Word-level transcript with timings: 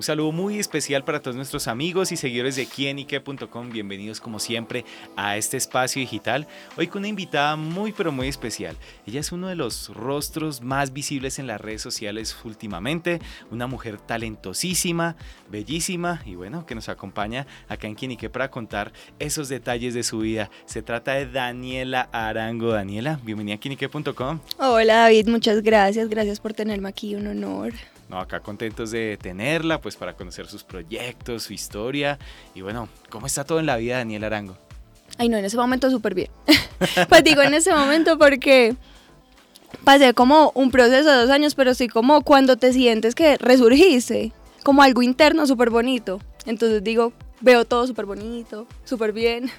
Un 0.00 0.04
saludo 0.04 0.32
muy 0.32 0.58
especial 0.58 1.04
para 1.04 1.20
todos 1.20 1.36
nuestros 1.36 1.68
amigos 1.68 2.10
y 2.10 2.16
seguidores 2.16 2.56
de 2.56 2.64
quienique.com. 2.64 3.68
Bienvenidos 3.68 4.18
como 4.18 4.38
siempre 4.38 4.86
a 5.14 5.36
este 5.36 5.58
espacio 5.58 6.00
digital. 6.00 6.46
Hoy 6.78 6.86
con 6.86 7.00
una 7.00 7.08
invitada 7.08 7.54
muy 7.56 7.92
pero 7.92 8.10
muy 8.10 8.26
especial. 8.26 8.78
Ella 9.06 9.20
es 9.20 9.30
uno 9.30 9.48
de 9.48 9.56
los 9.56 9.90
rostros 9.94 10.62
más 10.62 10.94
visibles 10.94 11.38
en 11.38 11.46
las 11.46 11.60
redes 11.60 11.82
sociales 11.82 12.34
últimamente. 12.44 13.20
Una 13.50 13.66
mujer 13.66 13.98
talentosísima, 13.98 15.16
bellísima 15.50 16.22
y 16.24 16.34
bueno, 16.34 16.64
que 16.64 16.74
nos 16.74 16.88
acompaña 16.88 17.46
acá 17.68 17.86
en 17.86 17.94
Quienique 17.94 18.30
para 18.30 18.50
contar 18.50 18.94
esos 19.18 19.50
detalles 19.50 19.92
de 19.92 20.02
su 20.02 20.20
vida. 20.20 20.50
Se 20.64 20.80
trata 20.80 21.12
de 21.12 21.26
Daniela 21.26 22.08
Arango. 22.10 22.70
Daniela, 22.70 23.20
bienvenida 23.22 23.56
a 23.56 23.60
quienique.com. 23.60 24.40
Hola 24.56 24.94
David, 24.94 25.28
muchas 25.28 25.60
gracias. 25.60 26.08
Gracias 26.08 26.40
por 26.40 26.54
tenerme 26.54 26.88
aquí, 26.88 27.14
un 27.16 27.26
honor. 27.26 27.74
No, 28.10 28.18
acá 28.18 28.40
contentos 28.40 28.90
de 28.90 29.16
tenerla, 29.22 29.80
pues 29.80 29.94
para 29.94 30.14
conocer 30.16 30.48
sus 30.48 30.64
proyectos, 30.64 31.44
su 31.44 31.52
historia 31.52 32.18
y 32.56 32.60
bueno, 32.60 32.88
¿cómo 33.08 33.28
está 33.28 33.44
todo 33.44 33.60
en 33.60 33.66
la 33.66 33.76
vida 33.76 33.94
de 33.94 33.98
Daniela 34.00 34.26
Arango? 34.26 34.58
Ay, 35.16 35.28
no, 35.28 35.36
en 35.36 35.44
ese 35.44 35.56
momento 35.56 35.88
súper 35.92 36.16
bien. 36.16 36.28
pues 37.08 37.22
digo 37.22 37.40
en 37.40 37.54
ese 37.54 37.72
momento 37.72 38.18
porque 38.18 38.74
pasé 39.84 40.12
como 40.12 40.50
un 40.56 40.72
proceso 40.72 41.08
de 41.08 41.18
dos 41.18 41.30
años, 41.30 41.54
pero 41.54 41.72
sí 41.72 41.86
como 41.86 42.22
cuando 42.22 42.56
te 42.56 42.72
sientes 42.72 43.14
que 43.14 43.36
resurgiste, 43.36 44.32
como 44.64 44.82
algo 44.82 45.02
interno 45.02 45.46
súper 45.46 45.70
bonito. 45.70 46.20
Entonces 46.46 46.82
digo, 46.82 47.12
veo 47.40 47.64
todo 47.64 47.86
súper 47.86 48.06
bonito, 48.06 48.66
súper 48.84 49.12
bien. 49.12 49.52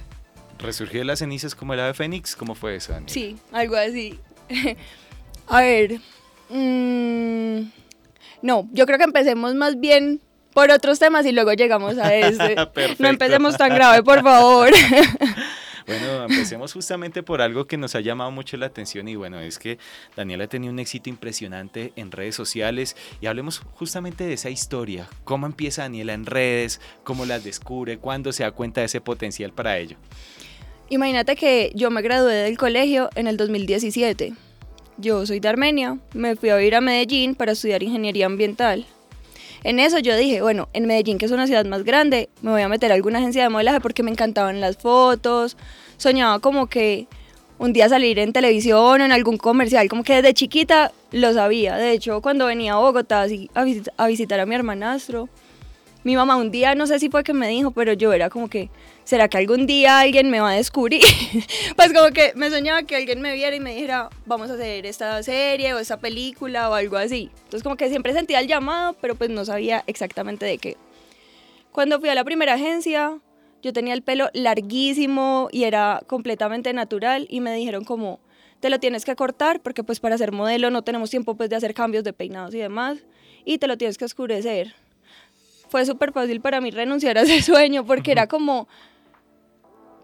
¿Resurgió 0.59 0.99
de 0.99 1.05
las 1.05 1.19
cenizas 1.19 1.55
como 1.55 1.73
el 1.73 1.79
ave 1.79 1.93
fénix? 1.93 2.35
¿Cómo 2.35 2.53
fue 2.55 2.75
eso, 2.75 2.91
Daniela? 2.91 3.13
Sí, 3.13 3.37
algo 3.53 3.77
así. 3.77 4.19
A 5.47 5.61
ver, 5.61 6.01
mmm, 6.49 7.61
no, 8.41 8.67
yo 8.71 8.85
creo 8.85 8.97
que 8.97 9.03
empecemos 9.03 9.55
más 9.55 9.79
bien 9.79 10.21
por 10.53 10.69
otros 10.71 10.99
temas 10.99 11.25
y 11.25 11.31
luego 11.31 11.53
llegamos 11.53 11.97
a 11.97 12.15
este. 12.15 12.55
no 12.99 13.07
empecemos 13.07 13.57
tan 13.57 13.73
grave, 13.73 14.03
por 14.03 14.21
favor. 14.21 14.71
Bueno, 15.87 16.23
empecemos 16.23 16.73
justamente 16.73 17.23
por 17.23 17.41
algo 17.41 17.65
que 17.65 17.75
nos 17.75 17.95
ha 17.95 18.01
llamado 18.01 18.29
mucho 18.29 18.55
la 18.55 18.67
atención 18.67 19.07
y 19.07 19.15
bueno, 19.15 19.39
es 19.39 19.57
que 19.57 19.79
Daniela 20.15 20.43
ha 20.43 20.47
tenido 20.47 20.71
un 20.71 20.79
éxito 20.79 21.09
impresionante 21.09 21.91
en 21.95 22.11
redes 22.11 22.35
sociales 22.35 22.95
y 23.19 23.25
hablemos 23.25 23.59
justamente 23.73 24.25
de 24.25 24.33
esa 24.33 24.51
historia, 24.51 25.09
cómo 25.23 25.47
empieza 25.47 25.81
Daniela 25.81 26.13
en 26.13 26.27
redes, 26.27 26.79
cómo 27.03 27.25
las 27.25 27.43
descubre, 27.43 27.97
cuándo 27.97 28.31
se 28.31 28.43
da 28.43 28.51
cuenta 28.51 28.81
de 28.81 28.85
ese 28.85 29.01
potencial 29.01 29.53
para 29.53 29.79
ello. 29.79 29.97
Imagínate 30.89 31.35
que 31.35 31.71
yo 31.73 31.89
me 31.89 32.01
gradué 32.01 32.35
del 32.35 32.57
colegio 32.57 33.09
en 33.15 33.27
el 33.27 33.35
2017 33.35 34.33
yo 35.01 35.25
soy 35.25 35.39
de 35.39 35.49
Armenia, 35.49 35.97
me 36.13 36.35
fui 36.35 36.49
a 36.49 36.61
ir 36.61 36.75
a 36.75 36.81
Medellín 36.81 37.35
para 37.35 37.51
estudiar 37.51 37.83
ingeniería 37.83 38.27
ambiental. 38.27 38.85
En 39.63 39.79
eso 39.79 39.99
yo 39.99 40.15
dije, 40.15 40.41
bueno, 40.41 40.69
en 40.73 40.85
Medellín, 40.85 41.17
que 41.17 41.25
es 41.25 41.31
una 41.31 41.45
ciudad 41.47 41.65
más 41.65 41.83
grande, 41.83 42.29
me 42.41 42.51
voy 42.51 42.61
a 42.61 42.69
meter 42.69 42.91
a 42.91 42.95
alguna 42.95 43.19
agencia 43.19 43.43
de 43.43 43.49
modelaje 43.49 43.79
porque 43.79 44.03
me 44.03 44.11
encantaban 44.11 44.61
las 44.61 44.77
fotos. 44.77 45.57
Soñaba 45.97 46.39
como 46.39 46.67
que 46.67 47.07
un 47.59 47.73
día 47.73 47.87
salir 47.89 48.17
en 48.17 48.33
televisión 48.33 49.01
o 49.01 49.05
en 49.05 49.11
algún 49.11 49.37
comercial, 49.37 49.87
como 49.87 50.03
que 50.03 50.15
desde 50.15 50.33
chiquita 50.33 50.91
lo 51.11 51.33
sabía. 51.33 51.75
De 51.75 51.91
hecho, 51.91 52.21
cuando 52.21 52.47
venía 52.47 52.73
a 52.73 52.77
Bogotá 52.77 53.23
a, 53.23 53.65
a 53.97 54.07
visitar 54.07 54.39
a 54.39 54.45
mi 54.47 54.55
hermanastro, 54.55 55.29
mi 56.03 56.15
mamá 56.15 56.37
un 56.37 56.49
día, 56.49 56.73
no 56.73 56.87
sé 56.87 56.97
si 56.97 57.09
fue 57.09 57.23
que 57.23 57.33
me 57.33 57.47
dijo, 57.47 57.69
pero 57.69 57.93
yo 57.93 58.13
era 58.13 58.31
como 58.31 58.49
que, 58.49 58.71
¿será 59.11 59.27
que 59.27 59.37
algún 59.37 59.67
día 59.67 59.99
alguien 59.99 60.29
me 60.29 60.39
va 60.39 60.51
a 60.51 60.53
descubrir? 60.53 61.01
pues 61.75 61.91
como 61.91 62.11
que 62.11 62.31
me 62.35 62.49
soñaba 62.49 62.83
que 62.83 62.95
alguien 62.95 63.19
me 63.19 63.33
viera 63.33 63.53
y 63.53 63.59
me 63.59 63.75
dijera, 63.75 64.09
vamos 64.25 64.49
a 64.49 64.53
hacer 64.53 64.85
esta 64.85 65.21
serie 65.21 65.73
o 65.73 65.79
esta 65.79 65.97
película 65.97 66.69
o 66.69 66.73
algo 66.73 66.95
así. 66.95 67.29
Entonces 67.43 67.61
como 67.61 67.75
que 67.75 67.89
siempre 67.89 68.13
sentía 68.13 68.39
el 68.39 68.47
llamado, 68.47 68.95
pero 69.01 69.15
pues 69.15 69.29
no 69.29 69.43
sabía 69.43 69.83
exactamente 69.85 70.45
de 70.45 70.57
qué. 70.59 70.77
Cuando 71.73 71.99
fui 71.99 72.07
a 72.07 72.15
la 72.15 72.23
primera 72.23 72.53
agencia, 72.53 73.19
yo 73.61 73.73
tenía 73.73 73.95
el 73.95 74.01
pelo 74.01 74.29
larguísimo 74.31 75.49
y 75.51 75.65
era 75.65 76.01
completamente 76.07 76.71
natural 76.71 77.27
y 77.29 77.41
me 77.41 77.53
dijeron 77.53 77.83
como, 77.83 78.21
te 78.61 78.69
lo 78.69 78.79
tienes 78.79 79.03
que 79.03 79.17
cortar 79.17 79.59
porque 79.59 79.83
pues 79.83 79.99
para 79.99 80.17
ser 80.17 80.31
modelo 80.31 80.69
no 80.69 80.83
tenemos 80.83 81.09
tiempo 81.09 81.35
pues 81.35 81.49
de 81.49 81.57
hacer 81.57 81.73
cambios 81.73 82.05
de 82.05 82.13
peinados 82.13 82.53
y 82.55 82.59
demás 82.59 82.99
y 83.43 83.57
te 83.57 83.67
lo 83.67 83.77
tienes 83.77 83.97
que 83.97 84.05
oscurecer 84.05 84.73
fue 85.71 85.85
súper 85.85 86.11
fácil 86.11 86.41
para 86.41 86.59
mí 86.59 86.69
renunciar 86.69 87.17
a 87.17 87.21
ese 87.21 87.41
sueño 87.51 87.85
porque 87.85 88.11
era 88.11 88.27
como, 88.27 88.67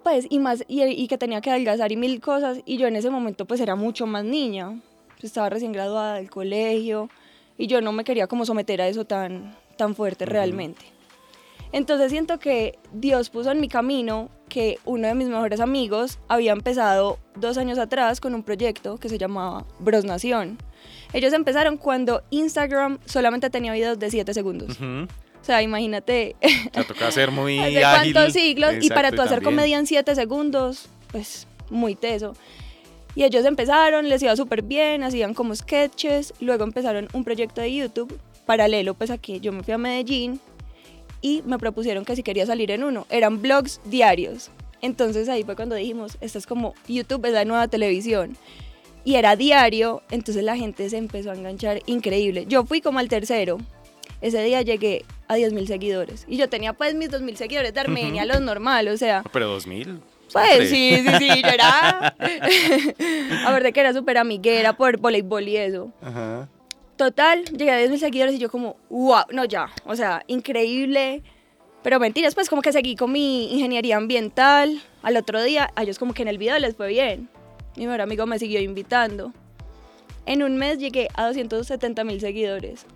pues, 0.07 0.25
y 0.29 0.39
más, 0.39 0.63
y, 0.69 1.05
que 1.09 1.17
tenía 1.17 1.41
que 1.41 1.49
adelgazar 1.49 1.91
y 1.91 1.97
mil 1.97 2.21
cosas, 2.21 2.59
y 2.65 2.77
yo 2.77 2.87
en 2.87 2.95
ese 2.95 3.09
momento 3.09 3.43
pues 3.43 3.59
era 3.59 3.75
mucho 3.75 4.07
más 4.07 4.23
niña, 4.23 4.79
estaba 5.21 5.49
recién 5.49 5.73
graduada 5.73 6.13
del 6.15 6.29
colegio, 6.29 7.09
y 7.57 7.67
yo 7.67 7.81
no 7.81 7.91
me 7.91 8.05
quería 8.05 8.25
como 8.27 8.45
someter 8.45 8.81
a 8.81 8.87
eso 8.87 9.03
tan, 9.03 9.53
tan 9.75 9.95
fuerte 9.95 10.25
realmente. 10.25 10.85
Entonces 11.73 12.09
siento 12.09 12.39
que 12.39 12.79
Dios 12.93 13.29
puso 13.29 13.51
en 13.51 13.59
mi 13.59 13.67
camino 13.67 14.29
que 14.47 14.79
uno 14.85 15.09
de 15.09 15.13
mis 15.13 15.27
mejores 15.27 15.59
amigos 15.59 16.19
había 16.29 16.53
empezado 16.53 17.19
dos 17.35 17.57
años 17.57 17.77
atrás 17.77 18.21
con 18.21 18.33
un 18.33 18.43
proyecto 18.43 18.97
que 18.99 19.09
se 19.09 19.17
llamaba 19.17 19.65
Bros 19.79 20.05
Nación. 20.05 20.57
Ellos 21.11 21.33
empezaron 21.33 21.75
cuando 21.75 22.23
Instagram 22.29 22.99
solamente 23.03 23.49
tenía 23.49 23.73
videos 23.73 23.99
de 23.99 24.09
7 24.09 24.33
segundos. 24.33 24.77
O 24.79 25.07
sea, 25.47 25.61
imagínate. 25.61 26.35
Te 26.71 26.83
toca 26.83 27.07
hacer 27.07 27.31
muy 27.31 27.59
¿Hace 27.59 27.81
cuántos 27.81 28.33
siglos? 28.33 28.73
y 28.81 28.89
para 28.89 29.11
tú 29.11 29.21
hacer 29.21 29.41
comedia 29.41 29.77
en 29.77 29.87
7 29.87 30.13
segundos, 30.15 30.89
pues 31.11 31.47
muy 31.69 31.95
teso. 31.95 32.33
Y 33.15 33.23
ellos 33.23 33.45
empezaron, 33.45 34.09
les 34.09 34.21
iba 34.21 34.35
súper 34.35 34.61
bien, 34.61 35.03
hacían 35.03 35.33
como 35.33 35.55
sketches, 35.55 36.35
luego 36.39 36.63
empezaron 36.63 37.07
un 37.13 37.23
proyecto 37.23 37.61
de 37.61 37.73
YouTube 37.73 38.19
paralelo 38.47 38.95
pues 38.95 39.11
aquí 39.11 39.39
yo 39.39 39.51
me 39.51 39.61
fui 39.61 39.75
a 39.75 39.77
Medellín 39.77 40.39
y 41.21 41.43
me 41.45 41.59
propusieron 41.59 42.05
que 42.05 42.15
si 42.15 42.23
quería 42.23 42.45
salir 42.45 42.71
en 42.71 42.83
uno, 42.83 43.05
eran 43.09 43.41
blogs 43.41 43.81
diarios. 43.85 44.51
Entonces 44.81 45.27
ahí 45.29 45.43
fue 45.43 45.55
cuando 45.55 45.75
dijimos, 45.75 46.17
esto 46.21 46.37
es 46.37 46.45
como 46.45 46.75
YouTube 46.87 47.25
es 47.25 47.33
la 47.33 47.43
nueva 47.43 47.67
televisión. 47.67 48.37
Y 49.03 49.15
era 49.15 49.35
diario, 49.35 50.03
entonces 50.11 50.43
la 50.43 50.55
gente 50.55 50.87
se 50.89 50.97
empezó 50.97 51.31
a 51.31 51.33
enganchar 51.33 51.81
increíble. 51.87 52.45
Yo 52.47 52.65
fui 52.65 52.81
como 52.81 52.99
al 52.99 53.09
tercero, 53.09 53.57
ese 54.21 54.41
día 54.43 54.61
llegué 54.61 55.05
a 55.27 55.37
10.000 55.37 55.67
seguidores. 55.67 56.25
Y 56.27 56.37
yo 56.37 56.49
tenía 56.49 56.73
pues 56.73 56.95
mis 56.95 57.09
2.000 57.09 57.35
seguidores 57.35 57.73
de 57.73 57.79
Armenia, 57.79 58.25
los 58.25 58.41
normales, 58.41 58.93
o 58.93 58.97
sea... 58.97 59.23
Pero 59.31 59.57
2.000. 59.57 59.99
Pues 60.33 60.69
sí, 60.69 61.03
sí, 61.05 61.09
sí, 61.19 61.41
yo 61.41 61.49
era... 61.53 62.15
a 63.45 63.51
ver, 63.51 63.63
de 63.63 63.73
que 63.73 63.79
era 63.79 63.93
súper 63.93 64.17
amiguera 64.17 64.75
por 64.75 64.97
voleibol 64.97 65.47
y 65.47 65.57
eso. 65.57 65.91
Ajá. 66.01 66.49
Total, 66.95 67.45
llegué 67.45 67.71
a 67.71 67.79
10.000 67.85 67.97
seguidores 67.97 68.35
y 68.35 68.39
yo 68.39 68.49
como, 68.49 68.77
wow, 68.89 69.25
no 69.31 69.45
ya, 69.45 69.69
o 69.85 69.95
sea, 69.95 70.23
increíble. 70.27 71.21
Pero 71.83 71.99
mentiras, 71.99 72.33
pues 72.33 72.49
como 72.49 72.61
que 72.61 72.73
seguí 72.73 72.95
con 72.95 73.11
mi 73.11 73.53
ingeniería 73.53 73.97
ambiental. 73.97 74.81
Al 75.03 75.15
otro 75.15 75.41
día, 75.43 75.69
a 75.75 75.83
ellos 75.83 75.99
como 75.99 76.13
que 76.13 76.23
en 76.23 76.27
el 76.27 76.39
video 76.39 76.57
les 76.57 76.75
fue 76.75 76.87
bien. 76.87 77.29
Mi 77.75 77.85
mejor 77.85 78.01
amigo 78.01 78.25
me 78.25 78.39
siguió 78.39 78.59
invitando. 78.59 79.31
En 80.25 80.41
un 80.41 80.57
mes 80.57 80.79
llegué 80.79 81.07
a 81.13 81.27
270 81.27 82.03
mil 82.03 82.19
seguidores. 82.19 82.87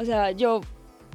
O 0.00 0.04
sea, 0.06 0.30
yo 0.30 0.62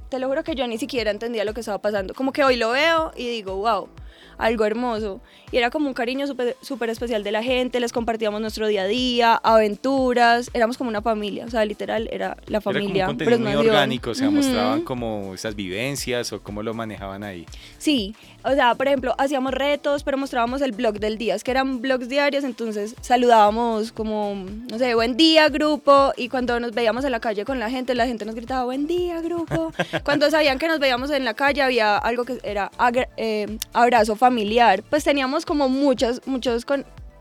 te 0.10 0.20
lo 0.20 0.28
juro 0.28 0.44
que 0.44 0.54
yo 0.54 0.68
ni 0.68 0.78
siquiera 0.78 1.10
entendía 1.10 1.44
lo 1.44 1.56
que 1.56 1.62
estaba 1.62 1.80
pasando. 1.80 2.14
Como 2.14 2.32
que 2.32 2.44
hoy 2.44 2.56
lo 2.56 2.70
veo 2.70 3.12
y 3.18 3.28
digo, 3.28 3.56
wow, 3.56 3.90
algo 4.38 4.66
hermoso. 4.66 5.22
Y 5.52 5.58
era 5.58 5.70
como 5.70 5.88
un 5.88 5.94
cariño 5.94 6.26
súper 6.28 6.90
especial 6.90 7.24
de 7.24 7.32
la 7.32 7.44
gente, 7.44 7.80
les 7.80 7.94
compartíamos 7.94 8.42
nuestro 8.42 8.68
día 8.68 8.84
a 8.84 8.88
día, 8.88 9.36
aventuras, 9.36 10.50
éramos 10.54 10.78
como 10.78 10.90
una 10.90 11.02
familia, 11.02 11.46
o 11.46 11.50
sea, 11.50 11.64
literal, 11.66 12.10
era 12.12 12.38
la 12.48 12.62
familia. 12.62 13.06
Era 13.06 13.14
como 13.14 13.36
un 13.36 13.44
muy 13.44 13.56
orgánico, 13.56 14.10
o 14.12 14.16
sea, 14.16 14.30
mostraban 14.30 14.82
como 14.82 15.34
esas 15.34 15.56
vivencias 15.56 16.34
o 16.34 16.42
cómo 16.42 16.64
lo 16.64 16.74
manejaban 16.74 17.24
ahí. 17.24 17.46
Sí, 17.78 18.16
o 18.44 18.52
sea, 18.54 18.76
por 18.76 18.88
ejemplo, 18.88 19.16
hacíamos 19.18 19.54
retos, 19.54 20.04
pero 20.04 20.18
mostrábamos 20.18 20.62
el 20.62 20.72
blog 20.72 21.00
del 21.00 21.18
día, 21.18 21.36
es 21.36 21.44
que 21.44 21.52
eran 21.52 21.82
blogs 21.82 22.10
diarios, 22.10 22.44
entonces 22.44 22.96
saludábamos 23.02 23.92
como, 23.92 24.36
no 24.70 24.78
sé, 24.78 24.94
buen 24.96 25.16
día 25.16 25.50
grupo, 25.50 26.12
y 26.18 26.30
cuando 26.30 26.60
nos 26.60 26.74
veíamos 26.74 27.06
en 27.06 27.12
la 27.12 27.20
calle 27.20 27.46
con 27.46 27.60
la 27.60 27.70
gente, 27.70 27.96
la 27.96 28.08
gente 28.08 28.26
nos 28.26 28.36
gritaba, 28.36 28.66
buen 28.66 28.88
día 28.88 29.22
grupo. 29.22 29.72
cuando 30.04 30.30
sabían 30.30 30.60
que 30.60 30.68
nos 30.68 30.80
veíamos 30.80 31.12
en 31.12 31.26
la 31.26 31.34
calle, 31.34 31.62
había 31.62 31.98
algo 31.98 32.26
que 32.26 32.40
era 32.44 32.72
eh, 33.18 33.58
abrazo 33.74 34.15
familiar, 34.16 34.84
pues 34.84 35.04
teníamos 35.04 35.46
como 35.46 35.70
muchos, 35.70 36.22
muchos 36.26 36.66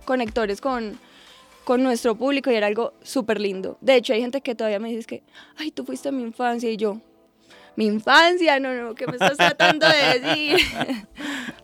conectores 0.04 0.60
con, 0.60 0.98
con 1.64 1.82
nuestro 1.82 2.14
público 2.14 2.50
y 2.50 2.54
era 2.54 2.66
algo 2.66 2.94
súper 3.02 3.40
lindo. 3.40 3.78
De 3.80 3.96
hecho, 3.96 4.12
hay 4.12 4.20
gente 4.20 4.40
que 4.40 4.54
todavía 4.54 4.78
me 4.78 4.90
dice 4.90 5.06
que, 5.06 5.22
ay, 5.56 5.70
tú 5.70 5.84
fuiste 5.84 6.08
a 6.08 6.12
mi 6.12 6.22
infancia 6.22 6.70
y 6.70 6.76
yo, 6.76 7.00
mi 7.76 7.86
infancia, 7.86 8.60
no, 8.60 8.74
no, 8.74 8.94
¿qué 8.94 9.06
me 9.06 9.14
estás 9.14 9.36
tratando 9.36 9.86
de 9.86 10.20
decir? 10.20 10.66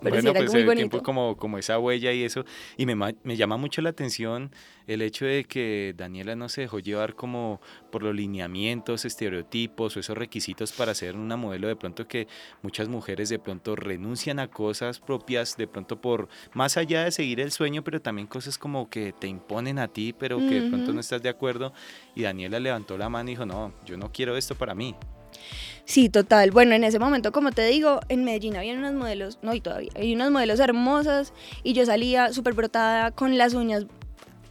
Pero 0.03 0.17
bueno, 0.17 0.33
pues 0.33 0.55
el 0.55 0.75
tiempo 0.75 1.03
como, 1.03 1.37
como 1.37 1.59
esa 1.59 1.79
huella 1.79 2.13
y 2.13 2.25
eso. 2.25 2.45
Y 2.77 2.87
me, 2.87 2.95
me 3.23 3.37
llama 3.37 3.57
mucho 3.59 3.83
la 3.83 3.91
atención 3.91 4.51
el 4.87 5.03
hecho 5.03 5.25
de 5.25 5.45
que 5.45 5.95
Daniela 5.97 6.35
no 6.35 6.49
se 6.49 6.63
dejó 6.63 6.79
llevar 6.81 7.15
como 7.15 7.61
por 7.93 8.03
los 8.03 8.15
lineamientos, 8.15 9.05
estereotipos 9.05 9.97
o 9.97 10.01
esos 10.01 10.17
requisitos 10.17 10.73
para 10.73 10.95
ser 10.95 11.17
una 11.17 11.37
modelo 11.37 11.69
de 11.69 11.77
pronto 11.77 12.09
que 12.09 12.27
muchas 12.63 12.89
mujeres 12.89 13.29
de 13.29 13.39
pronto 13.39 13.77
renuncian 13.77 14.41
a 14.41 14.49
cosas 14.49 14.99
propias 14.99 15.57
de 15.57 15.69
pronto 15.69 16.01
por 16.01 16.29
más 16.55 16.77
allá 16.77 17.05
de 17.05 17.13
seguir 17.13 17.41
el 17.41 17.53
sueño, 17.53 17.85
pero 17.85 18.01
también 18.01 18.27
cosas 18.27 18.59
como 18.59 18.91
que 18.91 19.13
te 19.13 19.29
imponen 19.29 19.79
a 19.79 19.89
ti, 19.89 20.13
pero 20.13 20.39
que 20.39 20.61
de 20.61 20.69
pronto 20.69 20.93
no 20.93 21.01
estás 21.01 21.23
de 21.23 21.29
acuerdo. 21.29 21.73
Y 22.15 22.23
Daniela 22.23 22.59
levantó 22.59 22.99
la 22.99 23.09
mano 23.09 23.31
y 23.31 23.35
dijo, 23.35 23.47
no, 23.47 23.73
yo 23.85 23.97
no 23.97 24.11
quiero 24.11 24.37
esto 24.37 24.55
para 24.55 24.75
mí. 24.75 24.97
Sí, 25.85 26.09
total. 26.09 26.53
Bueno, 26.53 26.75
en 26.75 26.85
ese 26.85 26.99
momento, 26.99 27.33
como 27.33 27.51
te 27.51 27.67
digo, 27.67 28.01
en 28.09 28.25
Medellín 28.25 28.57
había 28.57 28.75
unos 28.75 28.95
modelos, 28.95 29.39
no, 29.43 29.55
y 29.55 29.61
todavía, 29.61 29.91
hay 29.97 30.15
unos 30.15 30.31
modelos 30.31 30.61
hermosas 30.61 31.33
y 31.65 31.73
yo 31.73 31.85
salía 31.85 32.33
súper 32.33 32.55
brotada 32.55 33.11
con 33.11 33.37
las 33.37 33.55
uñas 33.55 33.87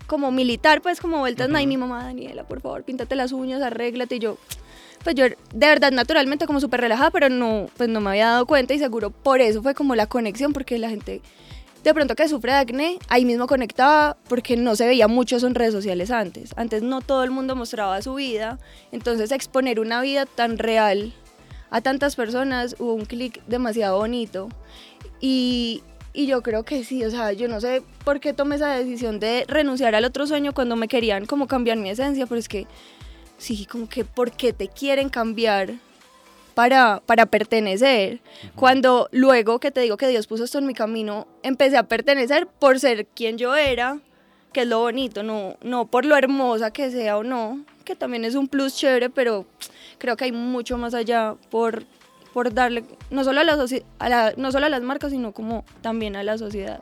como 0.06 0.32
militar, 0.32 0.82
pues 0.82 1.00
como 1.00 1.20
vueltas, 1.20 1.50
uh 1.50 1.58
y 1.58 1.68
mi 1.68 1.78
mamá, 1.78 2.04
Daniela, 2.04 2.44
por 2.44 2.62
favor, 2.62 2.84
píntate 2.84 3.16
las 3.16 3.32
uñas, 3.32 3.62
arréglate, 3.62 4.16
y 4.16 4.20
yo, 4.20 4.38
pues 5.04 5.16
yo 5.16 5.26
de 5.26 5.68
verdad 5.68 5.92
naturalmente 5.92 6.48
como 6.48 6.60
súper 6.60 6.82
relajada, 6.82 7.12
pero 7.12 7.30
no, 7.30 7.68
pues 7.78 7.88
no 7.90 8.02
me 8.02 8.10
había 8.10 8.26
dado 8.26 8.46
cuenta 8.46 8.74
y 8.74 8.80
seguro 8.80 9.12
por 9.12 9.40
eso 9.40 9.62
fue 9.62 9.76
como 9.76 9.96
la 9.96 10.08
conexión, 10.08 10.52
porque 10.52 10.78
la 10.80 10.90
gente 10.90 11.22
de 11.84 11.94
pronto 11.94 12.16
que 12.16 12.28
sufre 12.28 12.52
de 12.52 12.58
acné, 12.58 13.00
ahí 13.08 13.26
mismo 13.26 13.48
conectaba 13.48 14.18
porque 14.28 14.58
no 14.58 14.76
se 14.76 14.86
veía 14.86 15.08
mucho 15.08 15.38
eso 15.38 15.48
en 15.48 15.56
redes 15.56 15.74
sociales 15.74 16.12
antes. 16.12 16.52
Antes 16.58 16.84
no 16.84 17.02
todo 17.02 17.24
el 17.24 17.32
mundo 17.32 17.56
mostraba 17.56 18.02
su 18.02 18.16
vida, 18.16 18.60
entonces 18.92 19.32
exponer 19.32 19.80
una 19.80 20.02
vida 20.02 20.26
tan 20.26 20.58
real 20.58 21.14
a 21.72 21.82
tantas 21.82 22.16
personas 22.16 22.76
hubo 22.80 22.94
un 22.94 23.06
clic 23.06 23.42
demasiado 23.46 23.98
bonito. 23.98 24.50
Y, 25.20 25.84
y 26.14 26.28
yo 26.28 26.42
creo 26.42 26.64
que 26.64 26.84
sí, 26.84 27.04
o 27.04 27.12
sea, 27.12 27.32
yo 27.34 27.48
no 27.48 27.62
sé 27.62 27.84
por 28.04 28.20
qué 28.20 28.34
tomé 28.34 28.56
esa 28.56 28.76
decisión 28.76 29.20
de 29.20 29.46
renunciar 29.48 29.96
al 29.96 30.06
otro 30.06 30.28
sueño 30.28 30.54
cuando 30.54 30.76
me 30.76 30.88
querían 30.88 31.26
como 31.26 31.48
cambiar 31.48 31.78
mi 31.78 31.90
esencia, 31.90 32.26
pero 32.26 32.40
es 32.40 32.50
que 32.50 32.68
sí, 33.38 33.66
como 33.66 33.88
que 33.88 34.04
por 34.04 34.32
qué 34.32 34.52
te 34.52 34.68
quieren 34.68 35.10
cambiar 35.10 35.76
para, 36.60 37.02
para 37.06 37.26
pertenecer. 37.26 38.20
Cuando 38.54 39.08
luego 39.14 39.60
que 39.60 39.72
te 39.72 39.80
digo 39.80 39.96
que 39.96 40.10
Dios 40.10 40.28
puso 40.28 40.44
esto 40.44 40.58
en 40.58 40.66
mi 40.68 40.74
camino, 40.74 41.26
empecé 41.42 41.78
a 41.78 41.84
pertenecer 41.84 42.48
por 42.48 42.82
ser 42.82 43.06
quien 43.06 43.38
yo 43.38 43.56
era, 43.56 44.02
que 44.52 44.64
es 44.64 44.68
lo 44.68 44.80
bonito, 44.80 45.24
no, 45.24 45.56
no 45.62 45.86
por 45.86 46.04
lo 46.04 46.18
hermosa 46.18 46.72
que 46.72 46.92
sea 46.92 47.16
o 47.16 47.24
no, 47.24 47.64
que 47.86 47.96
también 47.96 48.26
es 48.26 48.36
un 48.36 48.50
plus 48.50 48.76
chévere, 48.76 49.10
pero 49.10 49.46
creo 50.00 50.18
que 50.18 50.26
hay 50.26 50.34
mucho 50.34 50.78
más 50.78 50.94
allá 50.94 51.36
por, 51.50 51.86
por 52.34 52.54
darle, 52.54 52.84
no 53.10 53.24
solo 53.24 53.40
a, 53.40 53.46
la, 53.46 53.66
a 54.00 54.10
la, 54.10 54.34
no 54.36 54.52
solo 54.52 54.66
a 54.66 54.70
las 54.70 54.82
marcas, 54.82 55.12
sino 55.12 55.32
como 55.32 55.64
también 55.80 56.18
a 56.18 56.24
la 56.24 56.38
sociedad. 56.38 56.82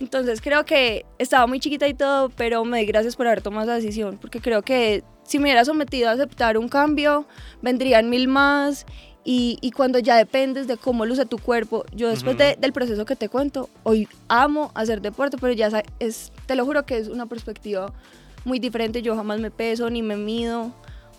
Entonces 0.00 0.40
creo 0.40 0.64
que 0.64 1.04
estaba 1.18 1.46
muy 1.46 1.60
chiquita 1.60 1.86
y 1.86 1.92
todo, 1.92 2.30
pero 2.30 2.64
me 2.64 2.78
di 2.78 2.86
gracias 2.86 3.14
por 3.14 3.26
haber 3.26 3.42
tomado 3.42 3.64
esa 3.64 3.74
decisión, 3.74 4.16
porque 4.16 4.40
creo 4.40 4.62
que 4.62 5.04
si 5.26 5.38
me 5.38 5.44
hubiera 5.44 5.64
sometido 5.64 6.08
a 6.08 6.12
aceptar 6.12 6.58
un 6.58 6.68
cambio, 6.68 7.26
vendrían 7.62 8.08
mil 8.08 8.28
más. 8.28 8.86
Y, 9.28 9.58
y 9.60 9.72
cuando 9.72 9.98
ya 9.98 10.16
dependes 10.16 10.68
de 10.68 10.76
cómo 10.76 11.04
luce 11.04 11.26
tu 11.26 11.38
cuerpo, 11.38 11.84
yo 11.92 12.08
después 12.08 12.36
del 12.38 12.72
proceso 12.72 13.04
que 13.04 13.16
te 13.16 13.28
cuento, 13.28 13.68
hoy 13.82 14.06
amo 14.28 14.70
hacer 14.74 15.00
deporte, 15.00 15.36
pero 15.40 15.52
ya 15.52 15.82
es, 15.98 16.30
te 16.46 16.54
lo 16.54 16.64
juro 16.64 16.86
que 16.86 16.96
es 16.96 17.08
una 17.08 17.26
perspectiva 17.26 17.92
muy 18.44 18.60
diferente. 18.60 19.02
Yo 19.02 19.16
jamás 19.16 19.40
me 19.40 19.50
peso 19.50 19.90
ni 19.90 20.00
me 20.00 20.16
mido, 20.16 20.72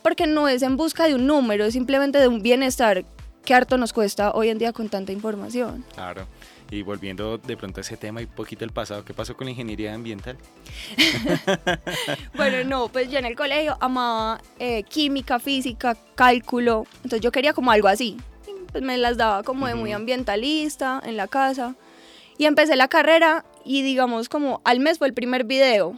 porque 0.03 0.25
no 0.25 0.47
es 0.47 0.61
en 0.61 0.77
busca 0.77 1.05
de 1.05 1.15
un 1.15 1.27
número, 1.27 1.65
es 1.65 1.73
simplemente 1.73 2.17
de 2.17 2.29
un 2.29 2.41
bienestar 2.41 3.03
que 3.43 3.53
harto 3.53 3.77
nos 3.77 3.91
cuesta 3.91 4.31
hoy 4.31 4.49
en 4.49 4.57
día 4.57 4.71
con 4.71 4.87
tanta 4.87 5.11
información. 5.11 5.83
Claro. 5.93 6.27
Y 6.69 6.81
volviendo 6.81 7.37
de 7.37 7.55
pronto 7.55 7.79
a 7.79 7.81
ese 7.81 7.95
tema 7.95 8.21
y 8.21 8.25
poquito 8.25 8.65
el 8.65 8.71
pasado, 8.71 9.05
¿qué 9.05 9.13
pasó 9.13 9.37
con 9.37 9.45
la 9.45 9.51
ingeniería 9.51 9.93
ambiental? 9.93 10.37
bueno, 12.35 12.63
no, 12.65 12.89
pues 12.89 13.09
yo 13.09 13.19
en 13.19 13.25
el 13.25 13.35
colegio 13.35 13.77
amaba 13.79 14.41
eh, 14.59 14.83
química, 14.83 15.39
física, 15.39 15.95
cálculo, 16.15 16.85
entonces 16.97 17.21
yo 17.21 17.31
quería 17.31 17.53
como 17.53 17.71
algo 17.71 17.87
así. 17.87 18.17
Pues 18.71 18.83
me 18.83 18.97
las 18.97 19.15
daba 19.15 19.43
como 19.43 19.67
de 19.67 19.75
muy 19.75 19.93
ambientalista 19.93 21.01
en 21.05 21.15
la 21.15 21.27
casa. 21.27 21.75
Y 22.37 22.45
empecé 22.45 22.75
la 22.75 22.89
carrera 22.89 23.45
y 23.63 23.81
digamos 23.81 24.27
como 24.27 24.61
al 24.65 24.79
mes 24.81 24.97
fue 24.97 25.07
el 25.07 25.13
primer 25.13 25.45
video. 25.45 25.97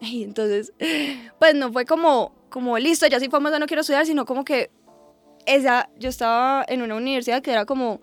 Y 0.00 0.24
entonces, 0.24 0.72
pues 1.38 1.54
no 1.54 1.72
fue 1.72 1.84
como, 1.84 2.34
como 2.48 2.76
listo, 2.78 3.06
ya 3.06 3.20
soy 3.20 3.28
famosa, 3.28 3.60
no 3.60 3.66
quiero 3.66 3.82
estudiar, 3.82 4.06
sino 4.06 4.24
como 4.24 4.44
que 4.44 4.70
esa, 5.46 5.88
yo 5.98 6.08
estaba 6.08 6.64
en 6.68 6.82
una 6.82 6.96
universidad 6.96 7.42
que 7.42 7.52
era 7.52 7.64
como 7.64 8.00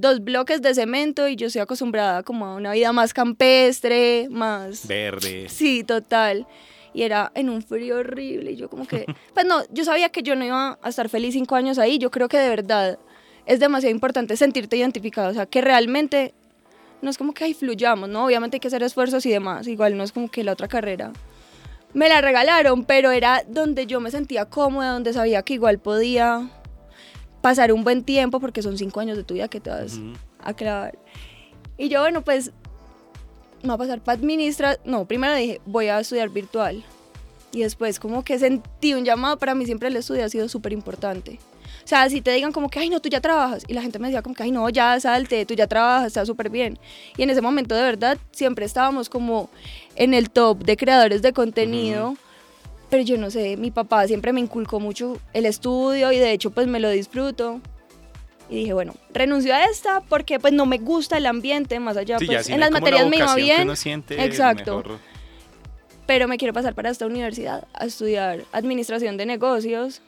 dos 0.00 0.22
bloques 0.22 0.62
de 0.62 0.74
cemento 0.74 1.28
y 1.28 1.36
yo 1.36 1.48
estoy 1.48 1.62
acostumbrada 1.62 2.22
como 2.22 2.46
a 2.46 2.54
una 2.54 2.72
vida 2.72 2.92
más 2.92 3.12
campestre, 3.12 4.28
más... 4.30 4.86
Verde. 4.86 5.48
Sí, 5.48 5.84
total. 5.84 6.46
Y 6.94 7.02
era 7.02 7.32
en 7.34 7.50
un 7.50 7.62
frío 7.62 7.98
horrible 7.98 8.52
y 8.52 8.56
yo 8.56 8.68
como 8.68 8.86
que... 8.86 9.06
Pues 9.34 9.46
no, 9.46 9.62
yo 9.70 9.84
sabía 9.84 10.08
que 10.08 10.22
yo 10.22 10.34
no 10.36 10.44
iba 10.44 10.78
a 10.80 10.88
estar 10.88 11.08
feliz 11.08 11.34
cinco 11.34 11.54
años 11.54 11.78
ahí, 11.78 11.98
yo 11.98 12.10
creo 12.10 12.28
que 12.28 12.38
de 12.38 12.48
verdad 12.48 12.98
es 13.46 13.60
demasiado 13.60 13.94
importante 13.94 14.36
sentirte 14.36 14.76
identificado, 14.76 15.30
o 15.30 15.34
sea, 15.34 15.46
que 15.46 15.60
realmente 15.60 16.34
no 17.00 17.10
es 17.10 17.18
como 17.18 17.32
que 17.32 17.44
ahí 17.44 17.54
fluyamos, 17.54 18.08
¿no? 18.08 18.26
Obviamente 18.26 18.56
hay 18.56 18.60
que 18.60 18.68
hacer 18.68 18.82
esfuerzos 18.82 19.24
y 19.26 19.30
demás, 19.30 19.66
igual 19.68 19.96
no 19.96 20.02
es 20.04 20.12
como 20.12 20.30
que 20.30 20.44
la 20.44 20.52
otra 20.52 20.68
carrera 20.68 21.12
me 21.94 22.08
la 22.08 22.20
regalaron, 22.20 22.84
pero 22.84 23.10
era 23.10 23.44
donde 23.48 23.86
yo 23.86 24.00
me 24.00 24.10
sentía 24.10 24.44
cómoda, 24.44 24.92
donde 24.92 25.12
sabía 25.12 25.42
que 25.42 25.54
igual 25.54 25.78
podía 25.78 26.50
pasar 27.40 27.72
un 27.72 27.84
buen 27.84 28.04
tiempo 28.04 28.40
porque 28.40 28.62
son 28.62 28.78
cinco 28.78 29.00
años 29.00 29.16
de 29.16 29.24
tu 29.24 29.34
vida 29.34 29.48
que 29.48 29.60
te 29.60 29.70
vas 29.70 30.00
a 30.42 30.54
clavar. 30.54 30.98
Y 31.76 31.88
yo, 31.88 32.00
bueno, 32.00 32.22
pues 32.22 32.52
me 33.62 33.68
va 33.68 33.74
a 33.74 33.78
pasar 33.78 34.00
para 34.00 34.18
administrar. 34.18 34.80
No, 34.84 35.06
primero 35.06 35.34
dije, 35.34 35.60
voy 35.66 35.88
a 35.88 36.00
estudiar 36.00 36.28
virtual. 36.28 36.84
Y 37.52 37.62
después 37.62 37.98
como 37.98 38.24
que 38.24 38.38
sentí 38.38 38.94
un 38.94 39.04
llamado, 39.04 39.38
para 39.38 39.54
mí 39.54 39.64
siempre 39.64 39.88
el 39.88 39.96
estudio 39.96 40.24
ha 40.24 40.28
sido 40.28 40.48
súper 40.48 40.72
importante. 40.72 41.38
O 41.84 41.88
sea, 41.88 42.08
si 42.10 42.20
te 42.20 42.32
digan 42.32 42.52
como 42.52 42.68
que, 42.68 42.80
ay, 42.80 42.90
no, 42.90 43.00
tú 43.00 43.08
ya 43.08 43.20
trabajas. 43.20 43.64
Y 43.66 43.72
la 43.72 43.80
gente 43.80 43.98
me 43.98 44.08
decía 44.08 44.20
como 44.20 44.34
que, 44.34 44.42
ay, 44.42 44.50
no, 44.50 44.68
ya 44.68 45.00
salte, 45.00 45.46
tú 45.46 45.54
ya 45.54 45.66
trabajas, 45.66 46.08
está 46.08 46.26
súper 46.26 46.50
bien. 46.50 46.78
Y 47.16 47.22
en 47.22 47.30
ese 47.30 47.40
momento 47.40 47.74
de 47.74 47.82
verdad 47.82 48.18
siempre 48.30 48.66
estábamos 48.66 49.08
como 49.08 49.48
en 49.96 50.12
el 50.12 50.30
top 50.30 50.64
de 50.64 50.76
creadores 50.76 51.22
de 51.22 51.32
contenido 51.32 52.16
pero 52.90 53.02
yo 53.02 53.18
no 53.18 53.30
sé, 53.30 53.56
mi 53.56 53.70
papá 53.70 54.06
siempre 54.06 54.32
me 54.32 54.40
inculcó 54.40 54.80
mucho 54.80 55.18
el 55.32 55.46
estudio 55.46 56.12
y 56.12 56.18
de 56.18 56.32
hecho 56.32 56.50
pues 56.50 56.66
me 56.66 56.80
lo 56.80 56.90
disfruto. 56.90 57.60
Y 58.50 58.56
dije, 58.56 58.72
bueno, 58.72 58.94
renuncio 59.12 59.54
a 59.54 59.66
esta 59.66 60.00
porque 60.00 60.38
pues 60.40 60.54
no 60.54 60.64
me 60.64 60.78
gusta 60.78 61.18
el 61.18 61.26
ambiente, 61.26 61.78
más 61.80 61.98
allá, 61.98 62.16
pues 62.18 62.48
en 62.48 62.60
las 62.60 62.70
materias 62.70 63.06
me 63.08 63.18
iba 63.18 63.34
bien. 63.34 63.68
Exacto. 64.10 64.82
Pero 66.06 66.26
me 66.26 66.38
quiero 66.38 66.54
pasar 66.54 66.74
para 66.74 66.88
esta 66.88 67.04
universidad 67.04 67.68
a 67.74 67.84
estudiar 67.84 68.44
administración 68.52 69.18
de 69.18 69.26
negocios 69.26 70.00